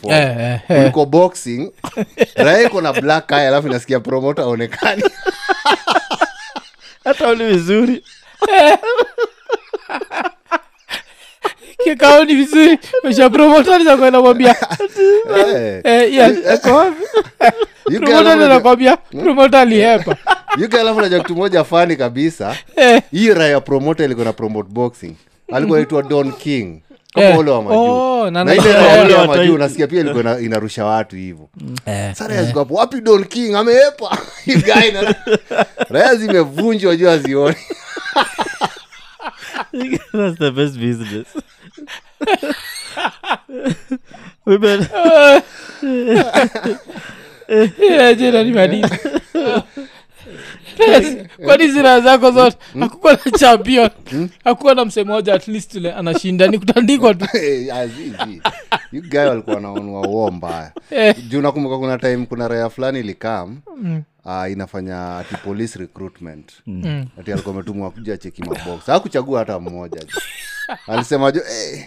[0.10, 0.77] eh, eh, eh.
[2.60, 5.03] kuliko na black eye alafu inasikia promota aonekani.
[7.03, 8.03] Hata uli vizuri kikaoni vizuri
[10.88, 10.93] mesha promotani namwambia
[11.47, 12.80] Eh, eh, yeah, ako vizuri.
[17.89, 20.15] You guy Promoter alafu- anakwambia promota alihepa
[20.58, 20.80] you guy
[21.19, 22.56] kitu moja fani kabisa.
[22.76, 25.15] Eh, hii raya promota ilikuwa na promote boxing.
[25.54, 26.82] Alikuwa naitwa don king.
[27.13, 27.38] Kama Eh.
[27.39, 27.80] ule wa majuu.
[27.82, 28.32] Oh,
[29.13, 31.50] wa majuu unasikia pia ilikuwa inarusha watu hivo
[31.86, 33.56] eh, sara yaziko hapo wapi don king?
[33.56, 34.17] Ameepa.
[35.89, 37.56] Raya zimevunjwa juu azioni
[40.12, 41.27] that's the best business.
[44.45, 44.88] Women
[51.45, 52.58] kwani zira zako zote?
[52.79, 53.89] Hakukuwa na champion.
[54.43, 56.47] Hakukuwa na msemo moja at least ule anashinda.
[56.47, 57.25] Ni kutandikwa tu.
[57.38, 57.91] Eh,
[58.91, 60.71] guy walikuwa naonwa uo mbaya.
[60.91, 61.15] Eh.
[61.27, 63.58] juu nakumbuka kuna time kuna raya fulani ilikam
[64.25, 66.51] uh, inafanya ati police recruitment.
[66.67, 67.05] Mm.
[67.19, 68.85] ati alikuwa ametumwa kuja cheki mabox.
[68.85, 70.05] Hakuchagua hata mmoja.
[70.88, 71.83] Alisema jo hey,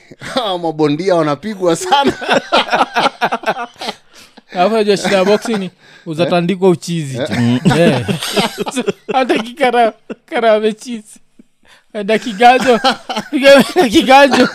[0.63, 2.13] mabondia wanapigwa sana.
[4.53, 5.71] Alafu najua shida ya ni
[6.07, 7.33] uzatandikwa uchizi tu.
[7.79, 8.07] Eh.
[9.13, 11.21] hata kikaramechizi
[11.95, 12.81] enda kiganjo
[13.33, 14.49] enda kiganjo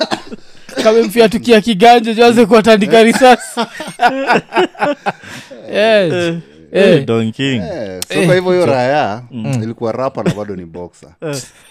[0.83, 3.59] kamemfiatukia kiganjo joanze kuwatandika risasi.
[5.73, 6.35] Yes.
[6.73, 7.05] Eh.
[7.05, 7.61] don king.
[7.61, 9.21] Eh, so kwa hivyo hiyo raya
[9.63, 11.09] ilikuwa rapa na bado ni boxer.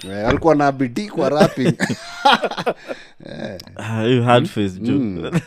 [0.08, 1.74] Yeah, alikuwa na bidii kwa rapping.
[3.26, 4.10] Yeah.
[4.10, 5.40] you hard face joke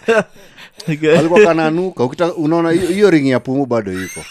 [1.19, 2.03] alikuwa kananuka.
[2.03, 4.21] Ukita unaona hiyo- hiyo ringi ya pumu bado iko.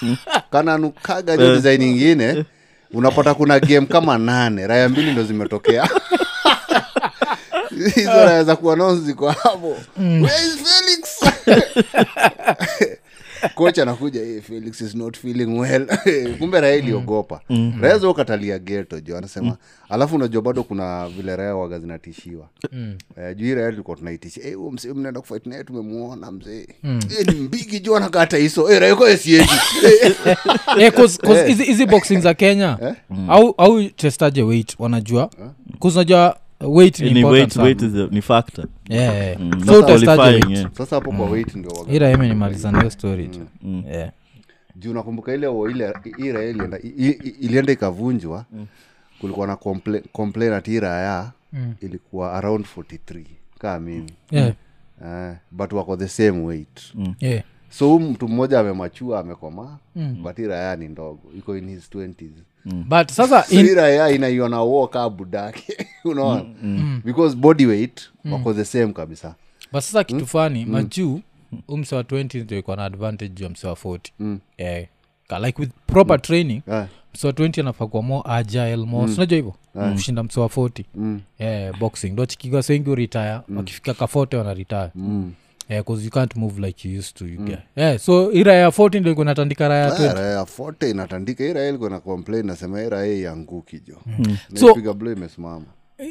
[0.51, 2.45] Kananukaga jo design ingine
[2.93, 4.67] unapata kuna game kama nane.
[4.67, 5.89] Raya mbili ndo zimetokea.
[7.95, 9.77] Hizo raya za kuwa nao ziko hapo.
[9.97, 10.29] Mm.
[10.29, 11.21] felix
[13.55, 15.87] kocha anakuja hey, felix is not feeling well.
[16.39, 17.41] Kumbe raya iliogopa.
[17.81, 19.57] Raya zo katalia geto jo anasema.
[19.89, 22.49] Alafu unajua bado kuna vile raya waga zinatishiwa.
[23.19, 26.67] Eh, juu hii raya tulikuwa tunaitishia hey, msee mnaenda kufight naye tumemuona mzee.
[26.85, 29.49] Eh, ni mbigi juu anakata hiso hey, raya ko esieji
[30.79, 32.79] Eh, 'cause- 'cause hizi boxing za kenya
[33.29, 35.31] au au testaje weight wanajua?
[35.43, 35.49] Eh?
[35.95, 37.64] unajua weight ni ni important wait sana.
[37.64, 38.67] wait is the, ni factor.
[38.88, 39.40] Yeah, yeah.
[39.40, 40.59] Mm, So not utestaje qualifying, weight?
[40.59, 40.71] yeah.
[40.73, 43.40] sasa hapo kwa weight ndio waga ira imenimaliza nayo story tu.
[43.93, 44.11] Yeah.
[44.77, 48.45] juu nakumbuka ile wo- ile ilienda i- i- ilienda ikavunjwa.
[49.21, 51.33] Kulikuwa na complain, complain ati raya
[51.81, 53.25] ilikuwa around 43
[53.59, 54.12] kaa mimi.
[54.31, 54.53] Yeah,
[55.05, 56.95] eh, but wako the same weight.
[57.21, 57.43] Yeah.
[57.71, 59.79] so huyu mtu mmoja amemachua amekomaa
[60.23, 61.33] but hii raya ni ndogo.
[61.38, 62.31] Iko in his 20s
[62.64, 63.66] but sasa in,
[64.14, 66.44] inaiona wo kaa budake unaona?
[67.05, 69.35] Because body weight wako the same kabisa.
[69.72, 71.20] But sasa kitu fani majuu
[71.68, 74.87] umse wa 20 ndio iko na advantage juu ya mse wa 40 yeah.
[75.29, 76.88] Ka- like with proper training yeah.
[77.14, 79.55] msewa 20 anafaa kuwa more agile more sinajua hivyo?
[79.92, 82.11] Kushinda msewa 40 mm, yeah, boxing.
[82.11, 85.33] Ndo chikiga sengi uritaya wakifika kafote 40 wanaritaya mm.
[85.68, 87.59] Yeah, cause you can't move like you used to you get.
[87.77, 89.92] yeah, so ira ya 40 ndo iko natandika raya ya
[90.40, 93.96] Ah, 20 raya inatandika ira ilikuwa na complain nasema ira hii yanguki jo.
[94.55, 95.64] So- piga blow imesimama.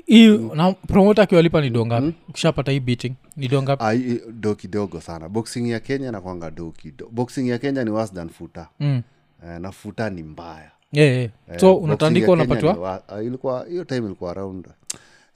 [0.06, 3.96] hii na promota akiwalipa ni dongapi ukishapata hii beating ni dongapi Ah,
[4.32, 5.30] do kidogo sana.
[5.30, 8.68] Boxing ya kenya nakwanga do kidogo boxing ya kenya ni worse than futa.
[8.80, 9.02] Mm.
[9.48, 10.72] eh, na futa ni mbaya.
[10.92, 11.24] Yeah, yeah.
[11.52, 13.04] Eh, so unatandika unapatiwa?
[13.10, 14.68] ah, ilikuwa hiyo time ilikuwa around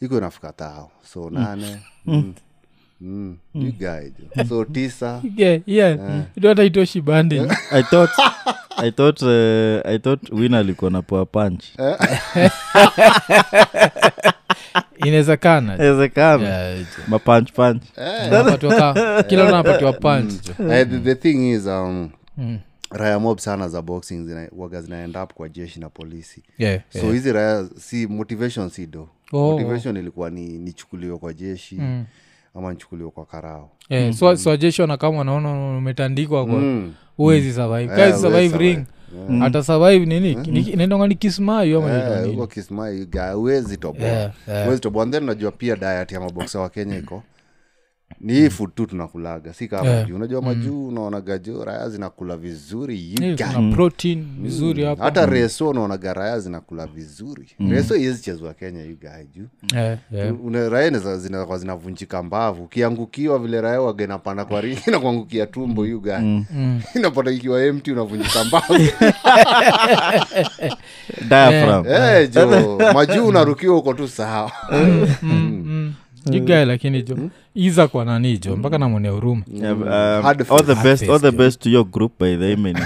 [0.01, 0.91] iko inafika tao.
[1.03, 2.15] So nane mm.
[2.15, 2.33] Mm.
[3.01, 4.13] You guide.
[4.49, 5.21] So tisa.
[5.35, 5.99] Yeah, yeah.
[6.37, 8.11] Ndio hata itoshi bande i thought
[8.77, 11.63] i thought uh, i thought win alikuwa napoa punch.
[15.05, 15.83] Inawezekana.
[15.83, 20.33] Ezekana Yeah, mapunch punch ka- kila unapatiwa punch.
[20.69, 22.59] Eh, the, thing is um, Mm.
[22.91, 26.43] raya mob sana za boxing zina, waga zinaenda up kwa jeshi na polisi.
[26.57, 29.09] Yeah, so hizi raya si motivation si do.
[29.33, 29.51] Oh.
[29.51, 31.75] motivation ilikuwa ni nichukuliwe kwa jeshi.
[31.75, 32.05] Mm.
[32.57, 33.69] Ama nichukuliwe kwa karao.
[33.89, 34.13] Yeah.
[34.13, 36.93] so swajeshona kama naona umetandikwa kwa mm.
[37.17, 37.93] uwezi survive.
[37.93, 38.85] Eh, Guys survive ring.
[39.29, 40.35] Ring hata survive nini?
[40.35, 41.93] Ni- inaitwanga ni kismayo ama
[42.89, 44.05] Eh, ga uwezi toboa.
[44.07, 44.67] Yeah, yeah.
[44.67, 45.03] uwezi toboa.
[45.03, 47.23] And then unajua pia diet ya maboksa wa kenya iko
[48.21, 49.53] ni hii food tu tunakulaga.
[49.53, 50.07] Si kama Yeah.
[50.07, 50.15] juu.
[50.15, 53.73] Unajua majuu unaonaga juu raya zinakula vizuri you Yeah, guy.
[53.75, 55.03] protein vizuri hapa.
[55.03, 57.49] Hata reso unaonaga raya zinakula vizuri.
[57.69, 59.47] Reso iwezi chezwa kenya igae juu.
[59.73, 60.69] Yeah, yeah.
[60.69, 62.63] Raya zinakuwa zinavunjika mbavu.
[62.63, 66.45] Ukiangukiwa vile raya waga inapanda kwa ringi inakuangukia tumbo you mm.
[66.95, 68.73] inapata ikiwa empty unavunjika mbavu.
[71.29, 71.83] Diaphragm.
[71.85, 74.51] Hey, jo majuu unarukiwa huko tu sawa
[76.31, 77.17] jigae lakini jo
[77.55, 79.43] iza kwa nani jo mpaka namwonea huruma.
[79.53, 79.83] Yeah, um,
[80.23, 80.83] Hard all the face.
[80.83, 82.75] best all the Hard face, best to your group by the way, man.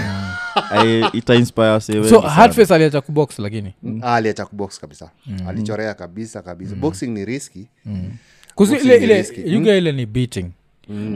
[0.70, 2.28] I- ita inspire us wengi so sana.
[2.32, 3.74] hardface aliacha kubox lakini?
[3.82, 4.00] Mm.
[4.02, 5.10] aliacha kubox kabisa.
[5.48, 6.74] Alichorea kabisa kabisa.
[6.76, 7.66] Boxing ni riski
[8.54, 9.52] kuzi Boxing ile ni ile risky.
[9.54, 10.46] yuga ile ni beating.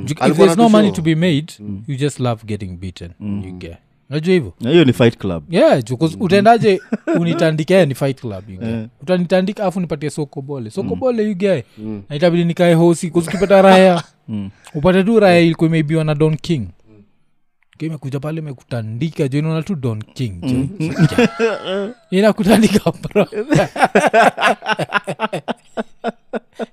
[0.05, 1.47] Ju- if there's no money to be made
[1.89, 3.77] you just love getting beaten you get
[4.11, 4.53] najua hivyo?
[4.59, 5.45] Hiyo ni fight club.
[5.55, 6.17] Yeah mm.
[6.21, 6.81] utaendaje?
[7.21, 8.89] Unitandike ni fight club you get.
[9.03, 10.71] utanitandika afu nipatie soko bole.
[10.71, 11.65] Soko bole you get.
[12.09, 14.03] na itabidi nikae hosi kuzikipata raya
[14.75, 16.69] upate tu raya ilikuwa imeibiwa na don king.
[17.79, 19.29] Imekuja pale imekutandika.
[19.29, 20.69] Jo inaona tu don king jo
[22.19, 23.27] inakutandika bro.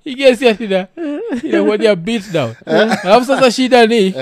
[0.06, 0.88] Igesiatina
[1.44, 2.54] inakuadia beat down.
[3.04, 4.14] Alafu sasa shida ni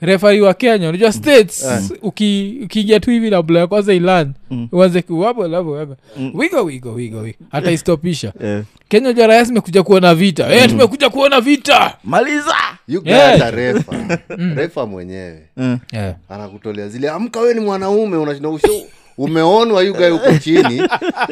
[0.00, 1.66] refari wa kenya unajua states
[2.02, 4.32] uki- ukiingia tu hivi na ya kwanza ilan
[4.72, 5.86] uanze kuwapo lavo
[6.34, 7.38] wigo wigo wigo wigo.
[7.50, 8.32] Hata istopisha.
[8.44, 8.62] Eh.
[8.88, 10.54] kenya jaraya zimekuja kuona vita.
[10.54, 11.96] Eh, tumekuja kuona vita.
[12.04, 12.54] Maliza!
[13.04, 13.54] Yeah.
[13.54, 14.18] refa.
[14.56, 15.42] Refa mwenyewe.
[15.92, 16.14] Yeah.
[16.28, 18.48] anakutolea zile amka we ni mwanaume unashinda.
[18.48, 18.68] Usho
[19.18, 20.82] umeonwa yugae huko chini.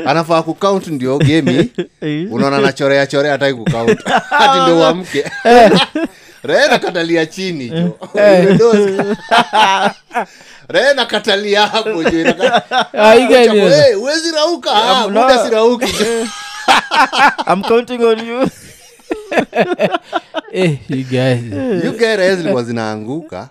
[0.07, 1.71] Anafaa kukaunt ndio gemi
[2.33, 3.99] unaona nachorea chorea hataki kukaunt
[4.31, 5.25] hati ndo uamke
[6.45, 7.99] ree katalia chini jo.
[8.15, 9.03] Umedozi.
[10.75, 10.95] ree
[11.67, 12.25] hapo jo
[12.93, 15.93] Ah, huwezi rauka Ah, muda sirauki
[17.53, 18.49] i'm counting on you.
[20.53, 21.41] Hey, you guys.
[21.89, 23.49] UK raia zilikuwa zinaanguka.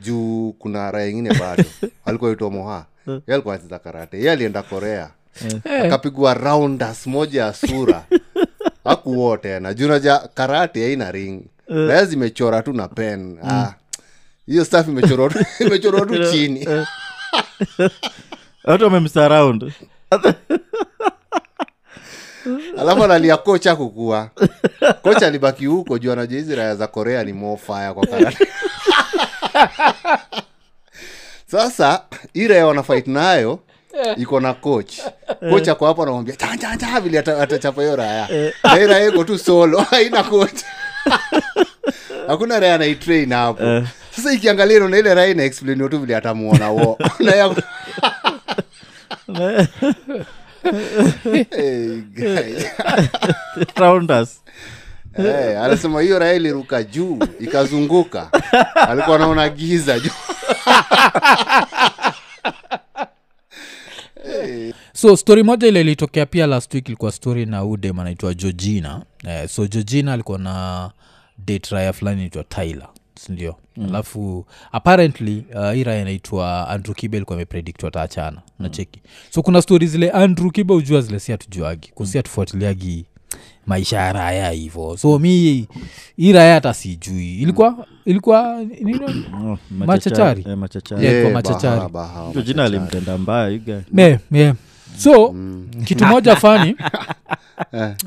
[0.00, 1.64] Juu kuna raha ingine bado.
[2.04, 2.84] Alikuwa itwa moha.
[3.06, 4.20] Ye alikuwa anacheza karate.
[4.22, 5.10] Ye alienda korea.
[5.84, 8.04] Akapigwa rounders moja ya sura.
[8.84, 9.74] Akuo tena.
[9.74, 13.38] Juu naja karate haina ring raya zimechora tu na pen.
[13.44, 13.72] Ah,
[14.46, 16.68] hiyo staff imechorwa tu- imechorwa tu chini.
[18.64, 19.72] Watu wamemsaraund
[22.78, 24.30] alafu analia kocha kukua.
[25.02, 28.48] Kocha alibaki huko juu anajua hizi raya za korea ni mofaya kwa karate.
[31.50, 33.58] Sasa hii raya wanafight nayo
[34.16, 35.00] iko na coach.
[35.50, 36.36] Coach ako hapo anamwambia
[37.02, 38.28] vile atachapa hiyo raya
[38.64, 40.60] na hii raya iko tu solo haina coach
[42.28, 43.82] hakuna raya anaitrain hapo.
[44.16, 46.98] Sasa ikiangalia naona ile raya inaexplainiwa tu vile atamuona wo
[51.50, 52.00] Hey,
[55.18, 58.30] Eh, anasema hiyo raya iliruka juu ikazunguka.
[58.74, 60.10] Alikuwa anaona giza juu.
[64.92, 69.02] So story moja ile ilitokea pia last week ilikuwa story na udem anaitwa georgina.
[69.28, 70.90] Eh, so georgina alikuwa na
[71.38, 73.56] date raya fulani naitwa tyler sindio?
[73.76, 73.84] Mm.
[73.88, 78.36] alafu apparently uh, hii raya inaitwa andrew kibe alikuwa amepredict wataachana.
[78.36, 78.52] Mm.
[78.58, 81.90] nacheki so kuna stori zile andrew kibe ujua zile si hatujuagi.
[81.94, 83.04] Kusi hatufuatiliagi
[83.66, 85.66] maisha ya raya hivo so mi
[86.16, 87.38] hii raya hata sijui.
[87.38, 89.06] Ilikuwa ilikuwa nino
[89.52, 90.44] Oh, Machachari.
[90.48, 91.04] eh, machachari.
[91.06, 91.82] Yeah, Eh, machachari.
[92.44, 93.60] jina alimtenda mbaya
[94.96, 95.34] so
[95.84, 96.76] kitu moja fani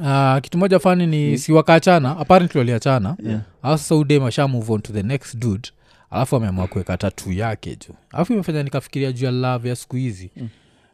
[0.01, 3.41] uh, kitu moja fani ni si wakaachana apparently waliachana Yeah.
[3.63, 5.69] alafu sasa udem asha move on to the next dude
[6.09, 10.31] alafu ameamua kuweka tatu yake jo alafu imefanya nikafikiria juu ya love ya siku hizi
[10.37, 10.49] mm.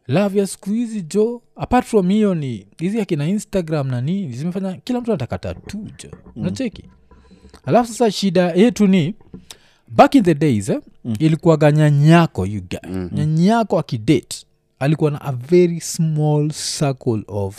[0.07, 4.73] love ya siku hizi jo apart from hiyo ni hizi akina instagram na nini zimefanya
[4.83, 6.43] kila mtu anataka tatu jo mm.
[6.43, 6.83] nacheki
[7.65, 9.15] alafu sasa shida yetu ni
[9.87, 11.15] back in the days eh, mm.
[11.19, 13.17] ilikuwaga nyanyako yuga mm-hmm.
[13.19, 14.45] nyanyako akidate
[14.81, 17.57] alikuwa na a very small circle of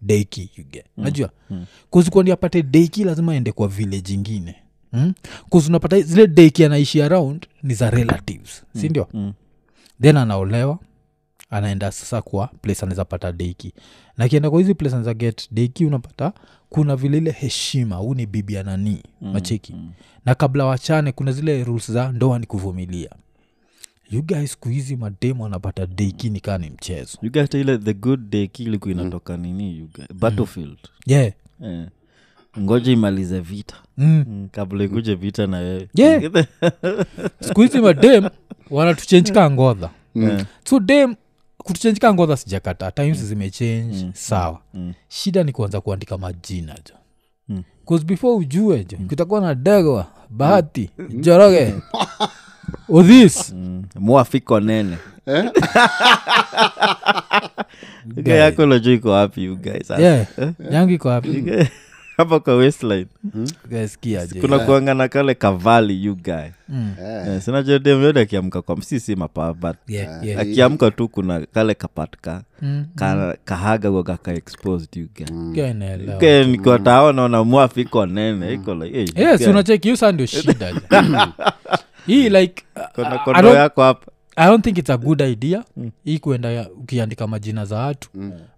[0.00, 0.64] deiki you
[0.96, 1.04] mm.
[1.04, 1.66] najua mm.
[1.90, 4.56] kuzikuwa apate deiki lazima aende kwa village ingine
[4.92, 5.12] mm?
[5.48, 8.80] kuzunapata zile deiki anaishi around ni za relatives mm.
[8.80, 9.32] sindio Mm.
[10.02, 10.78] then anaolewa
[11.50, 13.74] anaenda sasa kwa place anaweza pata deiki
[14.16, 16.32] na kienda kwa hizi place anaweza get deiki unapata
[16.68, 19.32] kuna vile ile heshima huu ni bibi ya nanii mm.
[19.32, 19.92] macheki mm.
[20.26, 23.10] na kabla wachane kuna zile rules za ndoa ni kuvumilia
[24.10, 27.18] you guys siku hizi mademu anapata deikini kaa ni mchezo.
[27.22, 30.08] You guys ile the good deki kiliku inatoka nini you guys?
[30.14, 30.78] Battlefield.
[31.06, 31.32] Yeah.
[31.60, 31.86] Yeah
[32.58, 33.74] ngoja imalize vita.
[33.98, 34.24] Mm.
[34.28, 35.88] mm, kabla ikuje vita na wewe.
[35.94, 36.22] Yeah.
[37.40, 38.28] siku hizi madem
[38.70, 40.46] wanatuchenjika ngodha yeah.
[40.64, 41.14] so dem
[41.58, 42.90] kutuchenjika ngodha sijakata.
[42.90, 44.04] Times zimechange.
[44.04, 44.10] Mm.
[44.14, 44.60] sawa.
[44.74, 46.94] Mm, shida ni kuanza kuandika majina jo.
[47.48, 48.04] Mm.
[48.04, 51.74] before ujue jo kutakuwa na degwa bahati joroge
[52.88, 53.82] odhis mm.
[53.94, 54.96] mwafiko nene.
[55.26, 55.44] Eh?
[58.38, 59.90] Yako lojo iko wapi you guys?
[59.90, 60.26] Yeah.
[60.70, 61.44] Yangu iko wapi?
[62.20, 63.06] Hapa kwa westline
[64.40, 66.48] kuna kuangana kale kavali you guy.
[66.68, 66.92] Mm.
[67.02, 67.40] Eh.
[67.86, 70.40] Eh, akiamka kwa msisi mapaa but Yeah, yeah.
[70.40, 72.84] akiamka tu kuna kale kapatka Mm.
[72.94, 75.26] ka, kahaga wakaka exposed you guy.
[77.44, 79.40] Mwafiko nene iko like hey, yes
[80.12, 80.74] ndio shida.
[82.06, 82.62] hii like
[82.96, 84.12] I kondo don't- yako hapa.
[84.36, 85.64] I don't think it's a good idea
[86.04, 88.10] hii kuenda ukiandika majina za watu.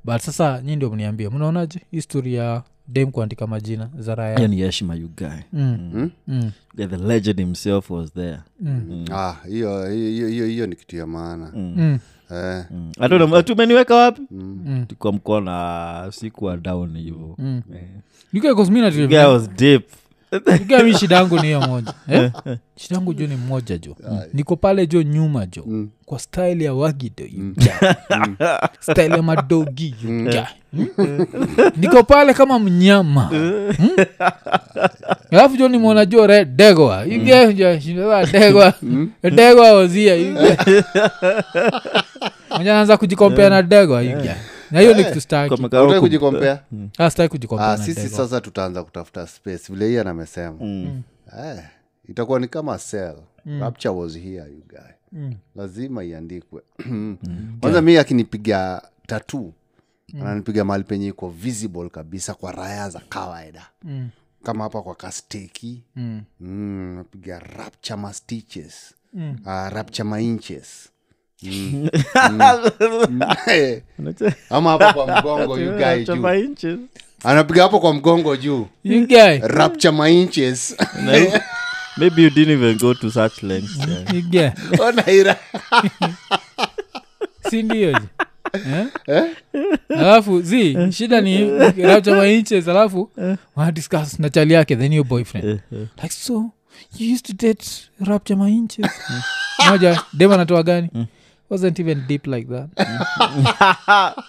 [0.05, 4.95] But sasa nyi ndio mniambie mnaonaje histori ya dem kuandika majina za raya ni heshima
[4.95, 5.11] you
[5.53, 6.11] mm.
[6.29, 6.51] Mm.
[6.79, 8.39] Yeah, the legend himself was there.
[8.61, 9.05] Mm.
[9.13, 11.53] Ah, hiyo hiyo hiyo hiyo ni kitu ya maana.
[11.55, 11.99] Mm.
[12.31, 12.65] eh.
[12.71, 12.93] Mm.
[13.01, 14.23] I don't know, tumeniweka wapi?
[14.31, 14.85] Mm.
[14.89, 17.37] tukwa mkona sikuwa down hivo
[20.33, 20.39] Mm.
[20.47, 20.59] Eh.
[20.59, 21.61] You guy, 'cause mi najua- Guy was deep You guy, mi shida yangu ni hiyo
[21.61, 21.95] moja.
[22.09, 22.31] Eh?
[22.77, 23.97] shida yangu jo ni mmoja jo
[24.35, 25.65] niko pale jo nyuma jo
[26.07, 27.55] kwa style ya wagido you
[28.81, 30.49] style ya madogi yuga.
[30.73, 30.87] Mm?
[31.77, 33.31] niko pale kama mnyama.
[33.33, 33.73] Mm?
[35.31, 37.05] alafu jo nimeona jo re degwa
[38.33, 38.75] degwa
[39.23, 40.17] degwa ozia.
[42.51, 44.31] Mwenye anaanza kujikompea na degwa yuga guy.
[44.73, 46.63] Na hiyo ni kitu Kama Unataka kama kujikompea?
[46.99, 47.77] Ah, sitaki ah,
[48.09, 49.73] sasa tutaanza kutafuta space.
[49.73, 50.57] Vile hiyan amesema
[51.39, 51.63] eh,
[52.09, 53.17] itakuwa ni kama cell.
[53.61, 55.31] Rapture was here you guy.
[55.57, 56.63] Lazima iandikwe.
[57.61, 59.53] Kwanza mi akinipiga tatu
[60.21, 63.67] ananipiga mahali penye iko visible kabisa kwa raya za kawaida.
[63.83, 64.09] Mm.
[64.43, 65.83] kama hapa kwa kasteki.
[65.97, 66.23] Mm.
[66.41, 68.13] mm, napiga rapture ma
[69.15, 69.37] Mm.
[69.47, 70.89] uh, rapture ma inches
[71.43, 71.89] Mm.
[72.31, 73.23] Mm.
[73.47, 73.83] Eh,
[74.51, 76.79] ama hapa kwa mgongo you guy juu
[77.25, 79.39] anapiga hapo kwa mgongo juu You guy.
[79.43, 80.77] rapture my inches
[81.97, 84.15] maybe you didn't even go to such lengths yeah.
[84.15, 84.81] You guy.
[84.83, 85.37] onaira
[87.51, 88.07] si ndio je?
[89.07, 89.25] Eh?
[89.89, 93.11] alafu zi shida ni rapture my inches alafu
[93.57, 95.61] wanadiscuss na chali yake the new boyfriend
[96.03, 96.51] like so
[96.99, 97.67] you used to date
[98.01, 98.87] rapture my inches
[99.71, 100.89] moja dem anatoa gani
[101.53, 102.69] wasn't even deep like that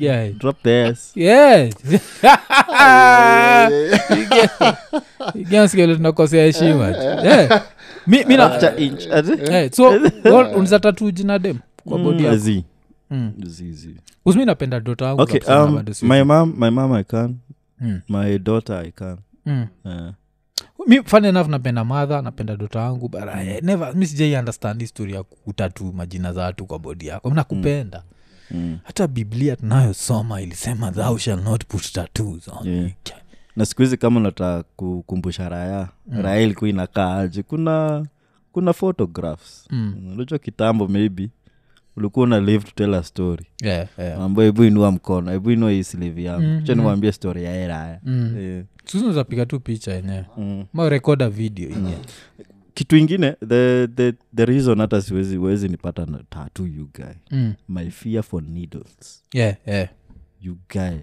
[0.00, 0.32] guy.
[0.32, 1.74] drop this yes
[5.34, 6.88] igaskele tunakosea heshima?
[9.50, 9.94] Eh, so
[10.56, 12.64] unza tatu jina dem kwa bodi Mm, yako zi.
[13.10, 13.32] Mm.
[13.46, 13.96] Zi, zi.
[14.24, 17.36] usimi napenda dota wangu okay um, my mom my mom i can
[17.80, 18.00] Mm.
[18.08, 19.16] my daughter i can
[19.46, 19.66] Mm.
[19.84, 19.92] uh,
[20.86, 25.12] mi fun enough napenda madha napenda dota wangu but I never mi sijai understand histori
[25.14, 28.02] ya kutatu majina za watu kwa bodi yako nakupenda
[28.50, 28.78] mm.
[28.84, 32.90] hata biblia tunayosoma ilisema thou shall not put tattoos on Yeah.
[33.56, 36.22] na siku hizi kama unataka kukumbusha raya mm.
[36.22, 38.06] raya ilikuwa inakaa aje kuna
[38.52, 40.12] kuna photographs Mm.
[40.14, 41.30] unajua kitambo maybe
[41.98, 44.20] ulikuwa una live to tell a story Yeah, yeah.
[44.22, 48.00] ambayo hebu inua mkono hebu inua hii slivi yangu Mm, cha niwambia story ya eraya
[48.04, 48.36] Mm.
[48.38, 48.64] yeah.
[48.84, 50.64] sunazapiga tu picha yenyewe mm.
[50.72, 50.90] ma
[51.30, 51.98] video yenyewe
[52.74, 57.54] kitu ingine the, the, the reason hata siwezi wezi nipata na tatu you guy Mm.
[57.68, 59.88] my fear for needles yeah, yeah.
[60.40, 60.98] you guy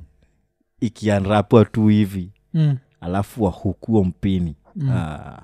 [0.81, 2.77] ikianrapwa tu hivi Mm.
[3.01, 4.89] alafu wahukuo mpini Mm.
[4.89, 5.41] ah.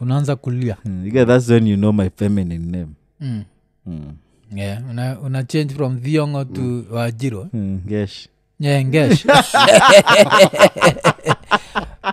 [0.00, 3.44] unaanza kulia Mm, that's when you know my feminine name mm.
[3.86, 4.12] mm.
[4.54, 4.90] Yeah.
[4.90, 8.28] una, una change from thiongo to wajiro Mm, gesh
[8.60, 9.26] yeah, ngesh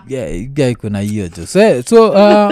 [0.08, 2.52] yeah, guy kuna hiyo tu so, so uh,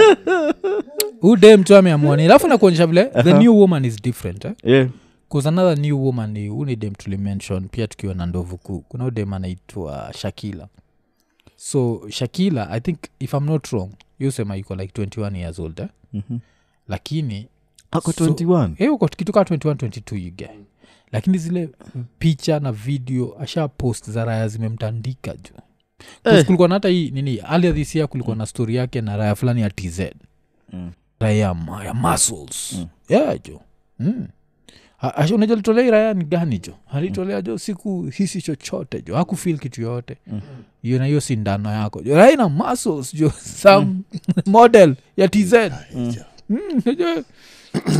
[1.21, 4.53] ude mtu ameamua alafu nakuonyesha vile the new woman is different eh?
[4.63, 4.87] yeah.
[5.29, 9.33] bcause another new woman ni uni dem tulimention pia tukiwa na ndovu kuu kuna udem
[9.33, 10.67] anaitwa shakila
[11.55, 15.87] so shakila i think if i'm not wrong yusema iko like 21 years old eh?
[16.13, 16.37] Mhm.
[16.87, 17.47] lakini
[17.97, 20.49] ako So- 21 Eh, uko kitu kaa 21 22 yuge
[21.11, 21.69] lakini zile
[22.19, 25.55] picha na video asha post za raya zimemtandika juu.
[26.23, 26.45] Eh.
[26.45, 29.61] kulikuwa na hata hii nini alia this year kulikuwa na story yake na raya fulani
[29.61, 29.99] ya tz
[30.73, 30.91] Mm.
[31.19, 32.73] raya ya ma- ya muscles.
[32.77, 32.87] Mm.
[33.09, 33.61] yeah jo
[33.99, 34.27] mm.
[35.01, 39.15] A- asha- unajua alitolea hii raya ni gani jo alitolea jo siku hisi chochote jo
[39.15, 40.41] hakufil kitu yoyote Mm.
[40.81, 43.29] hiyo na hiyo sindano yako jo raya ina muscles jo
[43.61, 43.95] some
[44.45, 45.53] model ya tz
[46.49, 47.23] Mm, unajua,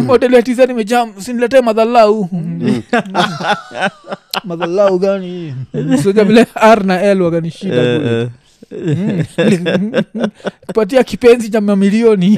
[0.07, 2.29] hoteli ya tz imejaa siniletee madhalau.
[4.43, 5.55] Madhalau gani?
[6.03, 8.29] Soja vile r na l waganishida kule.
[10.67, 12.29] kupatia kipenzi cha mamilioni.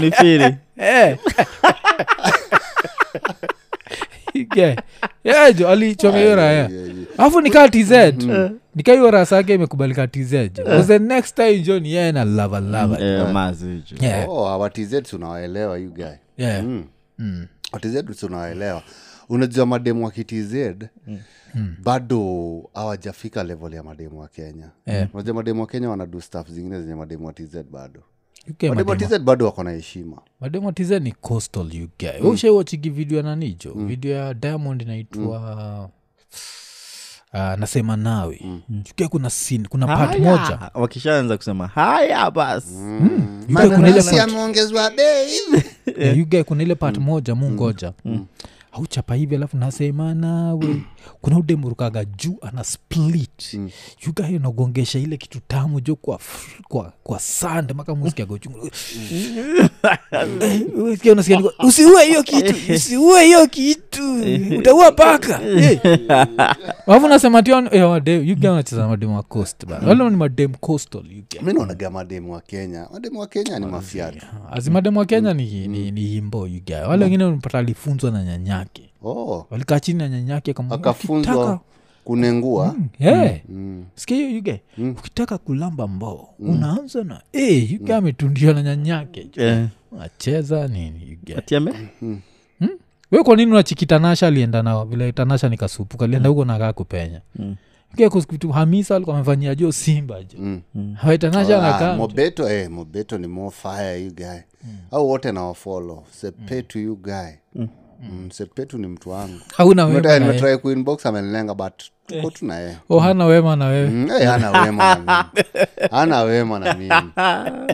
[0.00, 0.54] Ni firi.
[0.82, 1.18] Eh.
[5.56, 6.86] Jo alichonga hiyo raya Yeah, yeah.
[7.18, 7.90] alafu nikaa tz
[8.74, 10.30] nikaiyo hiyo rasa yake imekubalika tz
[10.86, 14.28] the next time jo ni yeye na lava lava Eh, mazijo Yeah.
[14.28, 16.04] Oh, our TZ tunawaelewa you guy
[16.40, 16.64] Yeah.
[16.64, 16.84] Mm.
[17.18, 17.46] Mm.
[18.20, 18.82] tunawaelewa
[19.28, 20.54] unajua mademu wa kitz
[21.82, 25.08] bado hawajafika level ya mademu wa kenya Yeah.
[25.14, 28.02] unajua mademu wa kenya wanadu staff zingine zenye mademu wa tz bado
[28.50, 32.26] UK mademu tz bado wako na heshima mademu tz ni coastal uk mm.
[32.28, 33.86] ushaiwachigi video ya nanijo mm.
[33.86, 35.90] video ya diamond inaitwa
[37.34, 38.40] uh, nasema nawe.
[38.44, 38.82] Mm.
[39.08, 40.70] Kuna sin, kuna part moja.
[40.74, 42.74] wakishaanza kusema haya basi.
[42.74, 43.44] Mm.
[44.90, 45.40] bei.
[45.98, 47.92] Yeah, you kuna ile part moja mungoja
[48.72, 50.82] auchapa hivi alafu nasema nawe.
[51.22, 53.54] Kuna udemurukaga juu ana split.
[53.54, 53.70] Mm.
[54.06, 56.18] yugayo nagongesha ile kitu tamu jo kwa,
[56.68, 58.70] kwa, kwa sand maka musikiaga uchungu.
[60.40, 64.02] Eh, hiyo kitu usiue hiyo kitu.
[64.58, 65.40] Utaua paka.
[65.60, 65.80] Eh.
[66.86, 71.02] alafu nasema tionacheza mademu wa coast ba wale ni madem coastal
[71.42, 72.88] mi naonaga mademu wa kenya.
[72.92, 77.24] Mademu wa kenya ni mafiatu azimademu wa kenya ni, ni, ni himbo yuga wale wengine
[77.24, 78.90] unapata alifunzwa na nyanyake.
[79.02, 81.60] Oh, walikaa chini na nyanyake kama akafunzwa
[82.04, 82.74] kunengua.
[82.78, 83.40] Mm, yeah.
[83.48, 83.84] Mm.
[83.94, 89.26] sikia hiyo yuge ukitaka kulamba mboo unaanza na hey, yuge ametundiwa na nyanyake.
[89.36, 89.66] Eh,
[90.00, 91.74] acheza nini yuge ati ame-
[93.10, 94.84] we kwa nini unachiki tanasha alienda nao?
[94.84, 97.20] Vile tanasha nikasupuka alienda huko nakaa kupenya.
[97.36, 97.56] Mm.
[98.52, 100.38] hamisa alikuwa amefanyia jo simba jo.
[100.38, 100.94] Mm.
[100.94, 101.68] Hawa tanasha Ah,
[102.50, 104.38] eh, mobeto ni more fire you guy.
[104.90, 107.30] Au wote nawafolo sepetu you guy.
[107.54, 107.68] Mm.
[108.32, 109.40] Sepetu ni mtu wangu.
[109.56, 109.86] Hauna
[110.18, 111.72] nimetrai kuinbox amenilenga but
[112.06, 112.76] tuko tu na yeye.
[112.88, 115.36] Oh hana wema na wewe Mm, hey, hana wema na mimi.
[115.90, 116.94] Hana wema na mimi.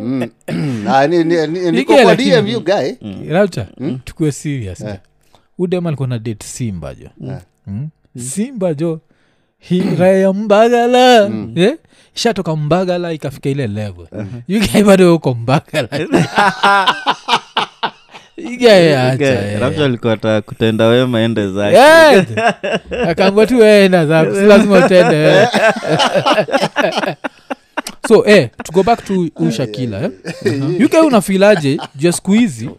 [0.01, 0.29] Mm.
[1.09, 2.93] Ni- ni- ni- niko kwa dm you guy.
[3.33, 3.67] Rapcha
[4.05, 4.85] tukue serious.
[5.59, 7.09] Udem alikuwa na date simba jo.
[7.67, 7.89] Mm.
[8.19, 9.01] simba jo.
[9.59, 11.31] Hi raya ya mbagala.
[11.55, 11.77] Eh?
[12.17, 14.07] ishatoka mbagala ikafika ile level.
[14.49, 15.89] Yugai bado uko mbagala
[18.39, 19.81] Okay, eh.
[19.85, 21.77] Alikuwa kutenda wema ende zake.
[21.77, 22.27] Eh,
[23.11, 25.49] akaambua tu weenda zako si lazima utende wewe.
[28.09, 30.11] so eh, to go back to ushakila eh?
[30.79, 31.81] yuke unafilaje?
[31.95, 32.71] Jua siku hizi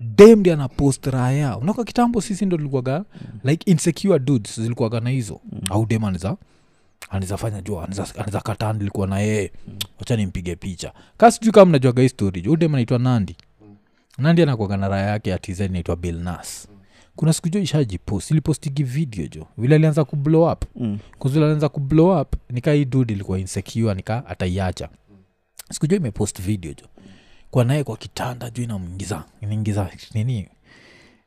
[0.00, 3.04] dem ndi anapost raya unaka kitambo sisi ndo tulikuaga
[3.44, 5.40] like insecure dudes zilikuaga na hizo.
[5.70, 6.36] Au dem aniza
[7.10, 7.84] anizafanya jua
[8.18, 9.52] aniza kataa nilikuwa na yeye.
[9.98, 10.92] Wacha nimpige picha.
[11.16, 12.48] Ka sijui kama mnajuaga hii story.
[12.48, 13.36] Udem anaitwa nandi
[14.18, 16.68] nandi anakuaga na raya yake ya tz inaitwa bilnas
[17.16, 20.64] kuna siku jo ishajipost ilipostigi video jo vile alianza kublow up.
[20.76, 20.98] Mm.
[21.18, 24.88] kuzile alianza kublow up nika hii dud ilikuwa insecure nika ataiacha.
[25.70, 26.86] Siku jo imepost video jo
[27.50, 30.48] kwa naye kwa kitanda juu inamngiza inaingiza nini?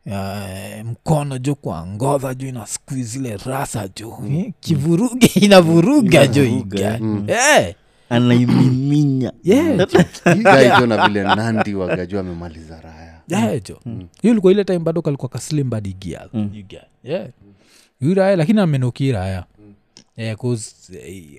[0.05, 4.17] Uh, mkono ju kwa ngodha jo ina skuizile rasa jo.
[4.21, 4.51] Mm.
[4.59, 7.75] kivuruge inavuruga jo Inavuruga, iga Eh,
[8.11, 9.85] anaimiminya yeah, jo.
[10.35, 13.79] guy jo na vile nandi wagajua amemaliza raya yeah, jo.
[14.21, 16.29] Hiyo ilikuwa ile time bado kalikuwa kaslim badi gial
[17.03, 17.27] yeah.
[18.01, 19.45] Yu raya lakini amenuki raya
[20.17, 20.75] Yeah, 'cause,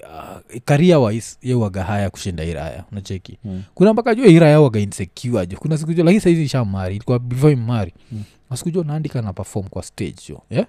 [0.02, 3.62] uh, career wise ye waga haya kushinda iraya nacheki Mm.
[3.74, 5.56] kuna mpaka jua iraya waga insecure jo.
[5.58, 7.92] Kuna siku jo lakini saizi ishamari ilikuwa before imari.
[8.12, 8.22] Mm.
[8.54, 10.42] siku jo naandika na perform kwa stage jo.
[10.50, 10.66] Yeah?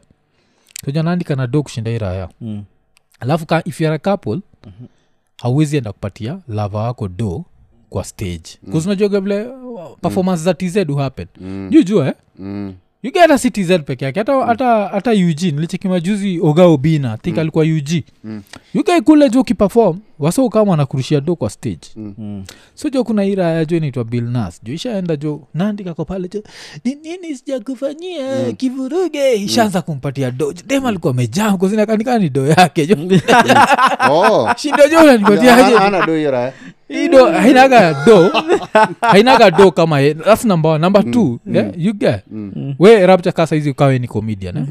[0.85, 2.63] soja naandika na do kushinda iraya Mm.
[3.19, 4.31] alafu ka if youare a couple
[4.65, 4.87] mm-hmm.
[5.41, 7.45] Hauwezi enda kupatia lava wako do
[7.89, 8.71] kwa stage mm.
[9.21, 11.69] vile uh, performance za tz happen Mm.
[11.71, 12.13] juu jua eh?
[12.39, 12.73] Mm.
[13.03, 14.19] Uk hata si tz peke yake.
[14.19, 18.41] Hata, hata, hata ug nilicheki majuzi oga obina think alikuwa ug Mm.
[18.75, 21.87] uk kule jo ukiperform waso kama anakurushia do kwa stage.
[21.95, 22.43] Mm.
[22.75, 24.63] so jo kuna iraya jo inaitwa bill nas.
[24.63, 26.43] Jo ishaenda jo naandikako pale jo
[26.85, 28.45] ninini sijakufanyia?
[28.47, 28.53] Mm.
[28.55, 29.33] kivuruge.
[29.33, 32.95] Ishaanza kumpatia do dem alikuwa amejaa kuzinakanika ni do yake jo.
[34.11, 34.49] Oh.
[34.57, 35.75] shindo jo unanipatiaje
[36.93, 38.31] Ido hainaga do
[39.01, 40.13] hainaga do kama ye.
[40.13, 40.81] Thats number one.
[40.81, 42.23] Number two yeah, you get.
[42.79, 44.65] We rapcha ka saizi ukawe ni comedian eh?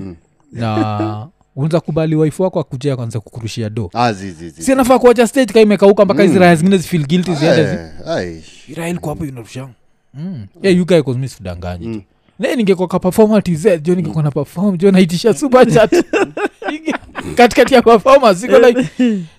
[0.52, 4.14] na unza kubali waifu wako akujea kwanza kukurushia do Ah,
[4.58, 8.44] si anafaa kuacha stage kaimekauka mpaka hizi raya zingine zifil guilty ziende zi Eh, ai.
[8.68, 9.68] irael kwa hapo inarusha.
[10.14, 10.46] Mm.
[10.62, 12.02] yeah, you guy cause sidanganyi mm.
[12.38, 15.66] ne ningekuwa ka tz jo ningekuwa na perform jo naitisha super
[17.36, 18.88] katikati ya performance iko like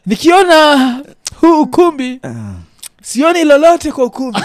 [0.06, 1.02] nikiona
[1.42, 2.20] huu ukumbi
[3.04, 4.34] sioni lolote kwa kumi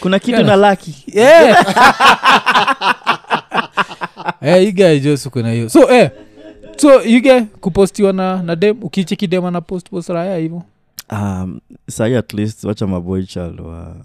[0.00, 1.66] kuna kitu na laki yeah.
[4.40, 5.68] eh, iga josu kuna hiyo.
[5.68, 6.10] So eh,
[6.76, 10.62] so ige kupostiwa na, na dem ukichikidema na ana post post raya hivo
[11.12, 13.96] um, sahii at least wacha maboichal wa,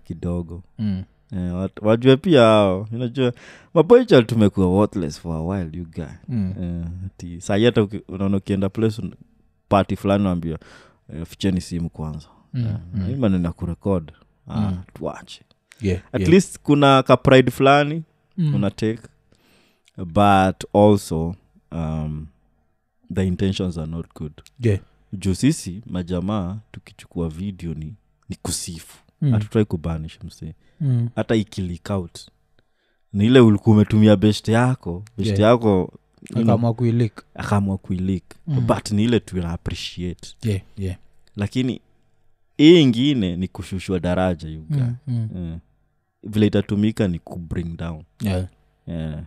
[0.00, 0.62] kidogo.
[0.78, 1.02] Mm.
[1.32, 3.32] Yeah, wat- wajue pia ao unajua
[3.74, 6.04] maboichal tumekuwa worthless for a while you guy.
[6.28, 6.54] Mm.
[6.62, 9.02] yeah, ati sahi hata unaona ukienda place
[9.68, 10.58] party fulani wambia
[11.12, 12.66] eh, ficheni simu kwanza Mm.
[12.66, 13.16] Eh, mm.
[13.18, 14.12] maneno ya kurekod
[14.48, 14.78] ah, Mm.
[14.94, 15.44] tuache
[15.80, 16.32] Yeah, at yeah.
[16.32, 18.02] least kuna kapride fulani
[18.36, 18.54] Mm.
[18.54, 19.02] una take
[19.98, 21.34] but also
[21.72, 22.26] um,
[23.14, 24.80] the intentions are not good Yeah.
[25.12, 27.94] juu sisi majamaa tukichukua video ni,
[28.28, 29.64] ni kusifu Mm.
[29.68, 31.08] kubanish msee Mm.
[31.16, 31.40] hata mm.
[31.40, 32.18] ikilikout
[33.12, 35.40] ni ile ulikuwa umetumia best yako best Yeah.
[35.40, 35.92] yako
[36.36, 38.66] akaamua kuilik akaamua kuilik Mm.
[38.66, 40.96] but ni ile tu appreciate yeah, yeah.
[41.36, 41.80] lakini
[42.56, 45.28] hii ingine ni kushushwa daraja yuga Mm.
[45.34, 45.52] Mm.
[45.52, 45.58] Eh.
[46.22, 48.46] vile itatumika ni kubring down Yeah.
[48.86, 49.22] yeah.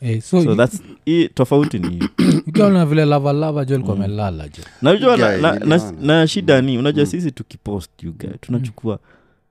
[0.00, 2.08] Eh, so, so that's hii tofauti ni
[2.48, 7.04] ukiona vile lavalava jo alikuwa melala jo najua na, na, na, na shida ni unajua
[7.04, 7.10] Mm.
[7.10, 8.98] sisi tukipost yuga tunachukua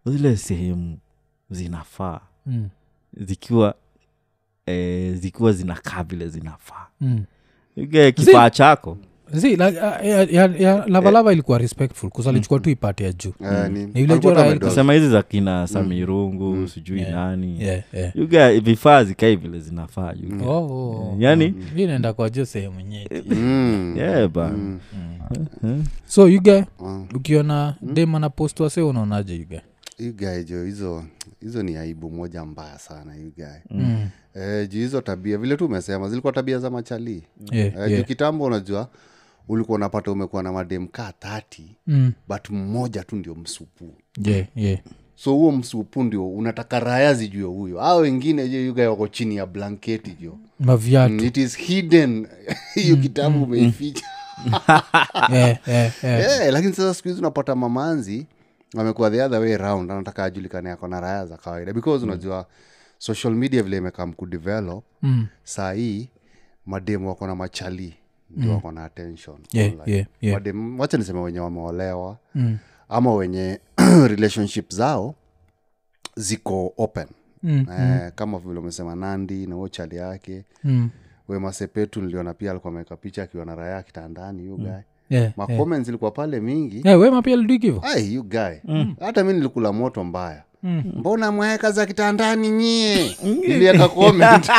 [0.05, 0.97] zile sehemu
[1.49, 2.69] zinafaa mm.
[3.17, 3.75] zikiwa
[4.66, 7.24] eh, zikiwa zinakaa vile zinafaa Mm.
[8.16, 8.97] kifaa chako
[10.88, 13.66] lavalava ilikuwa respectful kusalichukua tu ipate ya juu Eh,
[14.38, 14.74] amedoz.
[14.76, 16.68] sema hizi za kina samirungu Mm.
[16.68, 17.14] sijui Yeah.
[17.14, 18.16] nani yeah, yeah.
[18.16, 21.64] yuga vifaa zikai vile zinafaa yuga Oh, oh, yani mm.
[21.76, 23.93] vi naenda kwa jo sehemu nyeti Mm.
[23.99, 24.80] yeah, ba Mm.
[25.66, 25.78] Eh?
[26.05, 27.07] so yuga Mm.
[27.16, 29.61] ukiona dem anapostwa se unaonaje yuga
[30.04, 31.04] You guy jo hizo
[31.41, 34.08] hizo ni aibu moja mbaya sana you guy mm.
[34.36, 37.89] eh, juu hizo tabia vile tu umesema zilikuwa tabia za machalii yeah, eh, yeah.
[37.89, 38.89] juu kitambo unajua
[39.47, 42.12] ulikuwa unapata umekuwa na madem kaa tati Mm.
[42.28, 43.93] but mmoja tu ndio msupu
[44.26, 44.80] yeah, yeah.
[45.16, 50.18] so huo msupu ndio unataka raya zijue huyo a wengine yuga wako chini ya blanketi
[50.22, 52.28] jo maviatu Mm, it is hidden
[52.76, 54.06] hiyo kitabu umeificha
[55.32, 56.45] yeah, yeah, yeah.
[56.47, 58.26] Eh, lakini sasa siku hizi unapata mamanzi
[58.78, 62.45] amekuwa the other way round anataka ajulikane ako na raya za kawaida because unajua
[62.97, 65.28] social media vile imekam kudevelop Mm.
[65.43, 66.09] saa hii
[66.65, 67.95] mademu wako na machali
[68.30, 69.91] ndio wako na attention Yeah, online.
[69.95, 70.41] yeah, yeah.
[70.41, 72.57] Mademu- wacha niseme wenye wameolewa Mm.
[72.89, 73.59] ama wenye
[74.07, 75.15] relationship zao
[76.15, 77.07] ziko open
[77.43, 77.65] Mm.
[77.80, 80.89] eh, kama vile umesema nandi na huo chali yake Mm.
[81.28, 84.71] wemasepetu niliona pia alikuwa ameweka picha akiwa na raya kitandani yu guy
[85.14, 85.88] Yeah, yeah.
[85.88, 86.82] ilikuwa pale mingi.
[86.86, 88.55] Yeah, wema pia liduikivo ai you guy.
[88.99, 90.43] Hata mi nilikula moto mbaya.
[90.64, 93.16] Mbona mweka za kitandani nyie?
[93.47, 94.49] Nilieka comment.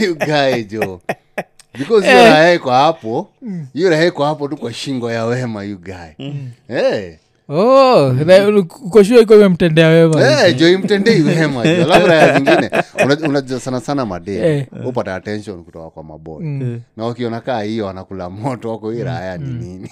[0.00, 1.00] You guy jo
[1.78, 3.28] because hiyo raha iko hapo.
[3.72, 6.32] Hiyo raha iko hapo tu kwa shingo ya wema you guy.
[6.68, 7.14] Hey.
[7.50, 10.50] Oh, na- ukoshua iko imemtendea wema?
[10.52, 12.70] Jo imtendei wema alafu raya zingine.
[13.04, 14.66] Una- unajua sana sana madee Eh.
[14.86, 16.44] upata attention kutoka kwa maboy
[16.96, 19.90] na wakiona kaa hiyo anakula moto wako hii raya ni nini?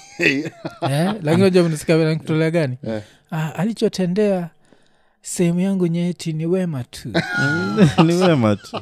[0.81, 2.77] Lakini lakini najamnsikutolea gani?
[3.33, 4.49] Ah, alichotendea
[5.29, 7.09] sehemu yangu nyeti ni wema tu.
[8.07, 8.76] Ni wema tu.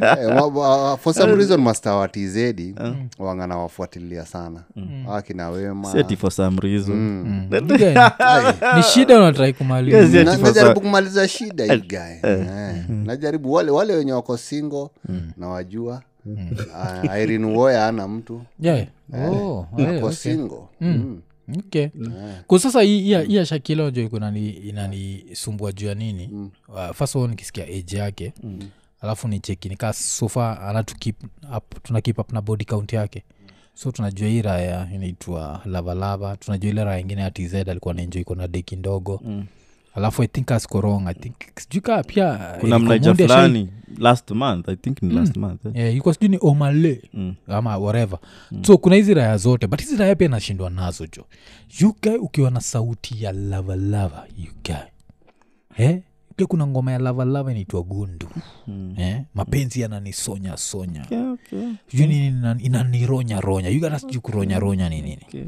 [0.00, 2.74] Eh, wa- for some reason mastawatizedi
[3.18, 4.62] wa wangana wafuatilia sana.
[5.12, 5.92] Akina wema.
[6.16, 7.46] For some reason.
[7.50, 7.72] Gani?
[8.76, 9.52] ni shida unatrai
[9.96, 10.10] Yes,
[10.80, 12.30] kumaliza shida hii guy.
[12.30, 13.52] Eh, najaribu.
[13.52, 14.90] Wale wale wenye wako singo
[15.36, 16.02] na wajua
[17.08, 18.42] Ah, Irene Uwoya ana mtu.
[18.60, 18.86] Yeah.
[19.14, 20.10] oh, ako okay.
[20.12, 21.20] singo Mm.
[21.58, 21.88] Okay.
[22.46, 24.02] Kwa sasa hii- hii ya- hii ya shakila jo
[24.64, 26.28] inanisumbua juu ya nini?
[26.32, 26.50] Mm.
[26.68, 28.32] uh, first of all nikisikia age yake.
[28.42, 28.58] Mm.
[29.00, 30.98] alafu ni cheki nikaa sofa anatuna
[31.82, 33.24] tuna keep up na body count yake.
[33.74, 38.34] So tunajua hii raya inaitwa lavalava tunajua ile raya ingine ya tz alikuwa naenjoi iko
[38.34, 39.20] na deki ndogo.
[39.24, 39.46] Mm.
[39.98, 43.68] Alafu i think askorong i think sijui kaa pia kuna Eric mnaja Omondi fulani
[43.98, 45.72] last month i think ni last month eh.
[45.76, 47.34] yeah, yuko sijui ni omale Mm.
[47.48, 48.18] ama whatever
[48.62, 51.24] so kuna hizi raya zote but hizi raya pia nashindwa nazo jo
[51.88, 54.70] uk ukiwa na sauti ya lavalava uk
[55.76, 56.00] eh?
[56.36, 58.28] pia kuna ngoma ya lavalava inaitwa gundu
[58.66, 58.94] Mm.
[58.98, 59.22] eh?
[59.34, 65.18] mapenzi yananisonya sonya Okay, okay, sijui nini ina- inanironya yuga hata sijui kuronya ni nini
[65.28, 65.44] okay.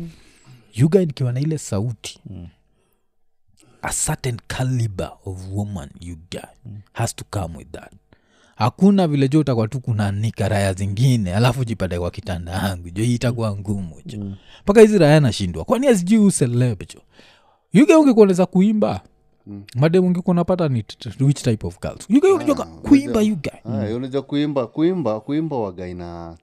[0.75, 2.19] yuga nikiwa na ile sauti
[3.83, 6.47] a certain caliber of woman you get
[6.93, 7.93] has to come with that.
[8.57, 13.15] Hakuna vile jo utakuwa tu kunanika raya zingine alafu jipate kwa kitanda yangu jo hii
[13.15, 14.33] itakuwa ngumu jo.
[14.63, 15.65] Mpaka hizi raya nashindwa.
[15.65, 17.01] Kwani azijui useleb jo?
[17.73, 19.01] Yuge ungekuoneza kuimba?
[19.75, 20.85] Madem ungekuwa napata ni
[21.21, 22.07] which type of girls?
[22.11, 23.75] Yuge unajua unajuaga kuimba yuga guy?
[23.75, 26.37] Aya, unajua kuimba kuimba kuimba waga ina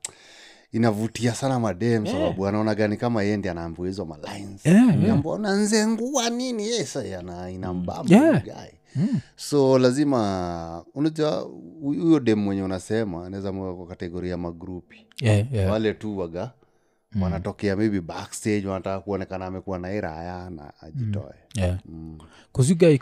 [0.72, 5.18] inavutia sana madem sababu anaona gani kama yendi anaambua hizo malines Yeah, yeah.
[5.18, 7.04] mbona nzengua nini yesa
[7.52, 8.44] inambamba Yeah.
[8.44, 9.06] guy.
[9.36, 11.50] so lazima unajua
[11.82, 15.72] huyo dem mwenye unasema anaweza mweka kwa kategoria ya magrupi yeah, yeah.
[15.72, 16.52] wale tu waga
[17.22, 21.34] wanatokea maybe backstage wanataka kuonekana amekuwa na iraya na ajitoe.
[21.56, 21.78] Yeah.
[21.86, 22.18] mm.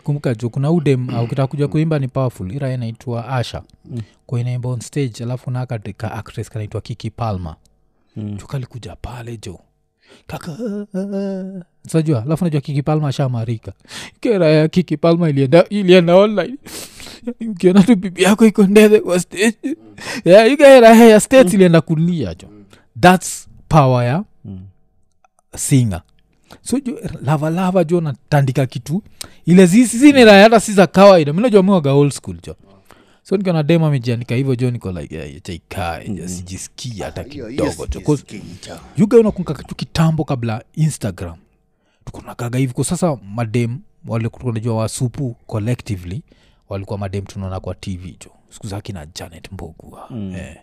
[0.02, 2.52] kumbuka jo kuna udem ukitaka kuja kuimba ni powerful.
[2.52, 3.62] Ira inaitwa asha.
[3.84, 4.00] Mm.
[4.26, 7.56] kwa inaimba on stage alafu nakaka actress kanaitwa kiki palma
[8.16, 8.38] mm.
[8.38, 9.60] jo pale jo.
[10.26, 10.58] Kaka
[11.88, 13.72] sajua alafu najua kiki palma ashamarika.
[14.20, 16.56] Kera ya kiki palma ilienda ilienda online.
[17.50, 19.76] Ukiona tu bibi yako iko ndethe kwa stage.
[20.24, 22.48] Yeah, ikaeraha ya state ilienda kulia jo.
[23.00, 24.24] Thats power ya
[25.56, 26.02] singa
[26.62, 26.78] so
[27.22, 29.02] lavalava jo natandika kitu.
[29.46, 31.32] Ile zisinira hata si za kawaida.
[31.32, 32.56] Minajua miwaga old school jo.
[33.22, 38.00] So nikiona dem amejiandika hivyo jo niko like yeah, chaikae sijisikia hata hiyo kidogo jo.
[38.96, 41.36] Yuga unakunga kitu kitambo kabla instagram?
[42.04, 46.22] Tukunakaga hivi kwa sasa madem walikunajua wasupu collectively
[46.68, 48.30] walikuwa madem tunaona kwa tv jo.
[48.50, 50.34] Siku zake na janet mbogua mm.
[50.36, 50.56] eh,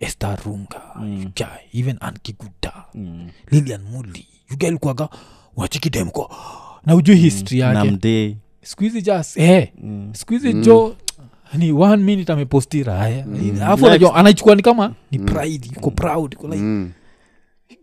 [0.00, 0.66] ester mm.
[0.96, 1.32] mm.
[1.72, 3.30] even ankiguta mm.
[3.50, 5.08] lilian muli yuga
[5.56, 6.30] wachikidemko
[6.86, 9.22] na ujue history yake namdee siku hizi mm.
[9.36, 10.62] eh, mm.
[10.62, 10.96] jo
[11.54, 13.62] ni one minute amepostira haya mm.
[13.62, 16.92] afu unajua anaichukua ni kama ni pride yuko proud yuko like Mm.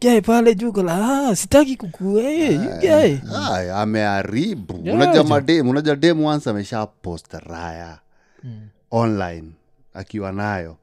[0.02, 2.60] gae pale juu ah, sitaki kukue
[3.76, 4.98] ameharibu Yeah,
[6.00, 8.00] dem once amesha post raya
[8.92, 9.52] online
[9.94, 10.78] akiwa nayo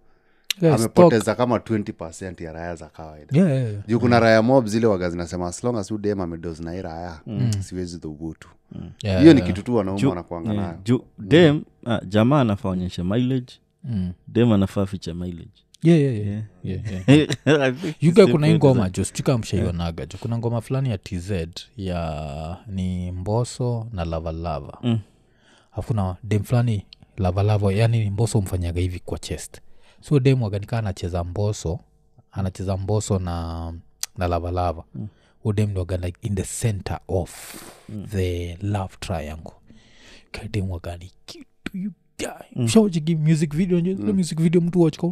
[0.62, 3.72] amepoteza kama 20 ya raya za kawaida.
[3.86, 6.82] Juu kuna raya mob zile waga zinasema as long as u dem amedos na hii
[6.82, 7.20] raya
[7.60, 8.48] siwezi dhubutu
[9.00, 10.78] hiyo ni kitu tu wanaume wanakuanga nayo.
[10.84, 13.52] Juu dem ah, jamaa anafaa onyeshe mileage.
[14.28, 15.64] Dem anafaa ficha mileage.
[15.82, 17.74] Yeah, yeah, yeah.
[18.00, 21.30] yuga kuna hii ngoma jo sichuka mshaionaga jo kuna ngoma fulani ya tz
[21.76, 24.98] ya ni mboso na lavalava Mm.
[25.72, 26.86] alafu na dem fulani
[27.16, 29.60] lavalava yani mboso mfanyaga hivi kwa chest
[30.08, 31.78] so dem waganika anacheza mboso
[32.32, 33.72] anacheza mboso na
[34.18, 35.08] na lavalava mm.
[35.44, 37.54] udem like in the center of
[37.88, 38.06] mm.
[38.10, 39.52] the love triangle.
[40.32, 41.92] Kadem wagani kitu you
[42.56, 42.68] mm.
[43.28, 43.80] music video?
[43.80, 44.12] Mm.
[44.12, 45.08] music video mtu wachika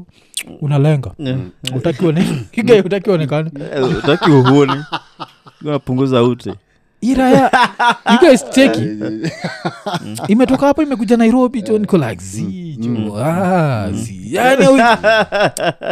[0.60, 1.14] unalenga.
[1.18, 1.40] Yeah.
[1.76, 2.46] utakione
[3.98, 4.84] utaki uhuni
[6.22, 6.54] ute
[7.02, 7.50] iraya
[8.12, 8.80] you guys cheki
[10.28, 14.66] imetoka hapo imekuja nairobi jo niko like zi jo ah, zi yani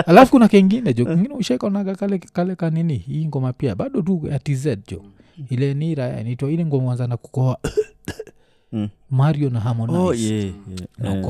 [0.06, 4.66] alafu kuna kengine jo kengine ushaikonaga kale, kale kanini hii ngoma pia bado tu atz
[4.88, 5.02] jo
[5.50, 7.58] ile ni iraya nitwa ile ngoma anza na kukoa
[8.72, 8.88] Mm.
[9.10, 9.98] mario na harmonize.
[9.98, 10.54] Oh, yeah, yeah.
[10.98, 11.20] Na Eh.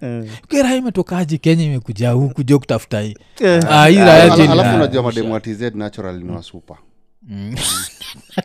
[0.00, 0.24] Eh.
[0.48, 3.14] kera imetokaji kenya imekuja huku jo kutafuta hii?
[3.40, 3.62] Eh.
[3.70, 6.80] Ah, hii raya Ala- jeni- alafu ah, unajua mademu atz natural ni wasupa Mm.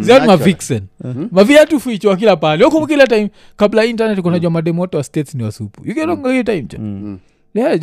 [0.00, 0.82] Ziani mavixen.
[1.30, 5.82] Maviatu fichwa kila pale huku kila time kabla internet kunajua mademu wa states ni wasupu.
[5.82, 6.06] Hiyo
[6.44, 6.62] time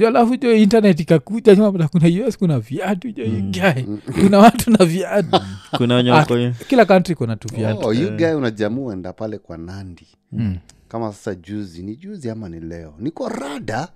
[0.08, 1.88] alafu jo internet ikakuja nyuma kuna
[2.28, 3.24] us kuna viatu jo
[4.22, 5.40] kuna watu na viatu.
[5.78, 6.02] Kuna Ah,
[6.68, 7.88] kila country kuna tu viatu.
[7.88, 10.08] oh, you guy unajamua enda pale kwa nandi.
[10.32, 10.58] Mm.
[10.92, 12.94] Kama sasa juzi ni juzi ama ni leo?
[13.00, 13.88] Niko rada.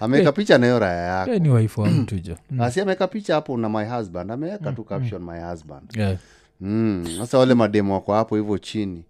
[0.00, 1.30] Ameweka picha nayo raya yako.
[1.30, 2.60] Hey, ni waifu wa mtu jo Mm.
[2.60, 4.30] asi ameweka picha hapo na my husband.
[4.32, 5.96] Ameweka tu caption my husband.
[5.96, 6.16] Yeah.
[6.60, 9.04] Mm, sasa wale mademu wako hapo hivyo chini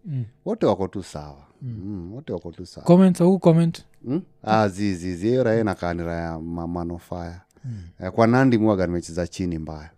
[0.45, 1.37] wote wako tu sawa.
[1.63, 2.87] Mm, wote wako tu sawa.
[2.87, 3.85] Comment au comment?
[4.05, 4.23] Mm?
[4.43, 8.11] ah, zizizi hiyo raya inakaa ni raya manofaya mm.
[8.11, 9.91] kwa nandi mwaga nimecheza chini mbaya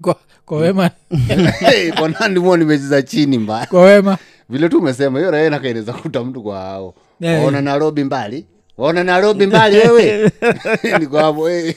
[0.00, 0.90] kwa, kwa wema.
[1.60, 4.18] Hey, kwa nandi mwa nimecheza chini mbaya kwa wema.
[4.48, 6.94] Vile tu umesema hiyo raya inakaeleza kuta mtu kwa hao.
[7.20, 8.46] Yeah, waona nairobi mbali?
[8.78, 10.30] Waona nairobi mbali wewe?
[11.00, 11.72] Nikwavo hey,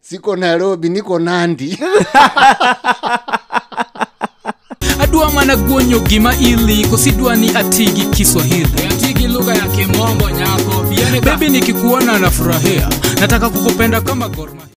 [0.00, 1.78] siko nairobi niko nandi.
[5.02, 8.68] Adwa mana guonyo gima ili kosidwa ni atigi kiswahili.
[8.90, 10.84] Atigi lugha ya kimombo nyako
[11.24, 12.88] bebi nikikuona nafurahia.
[13.20, 14.62] Nataka kukupenda kama gorma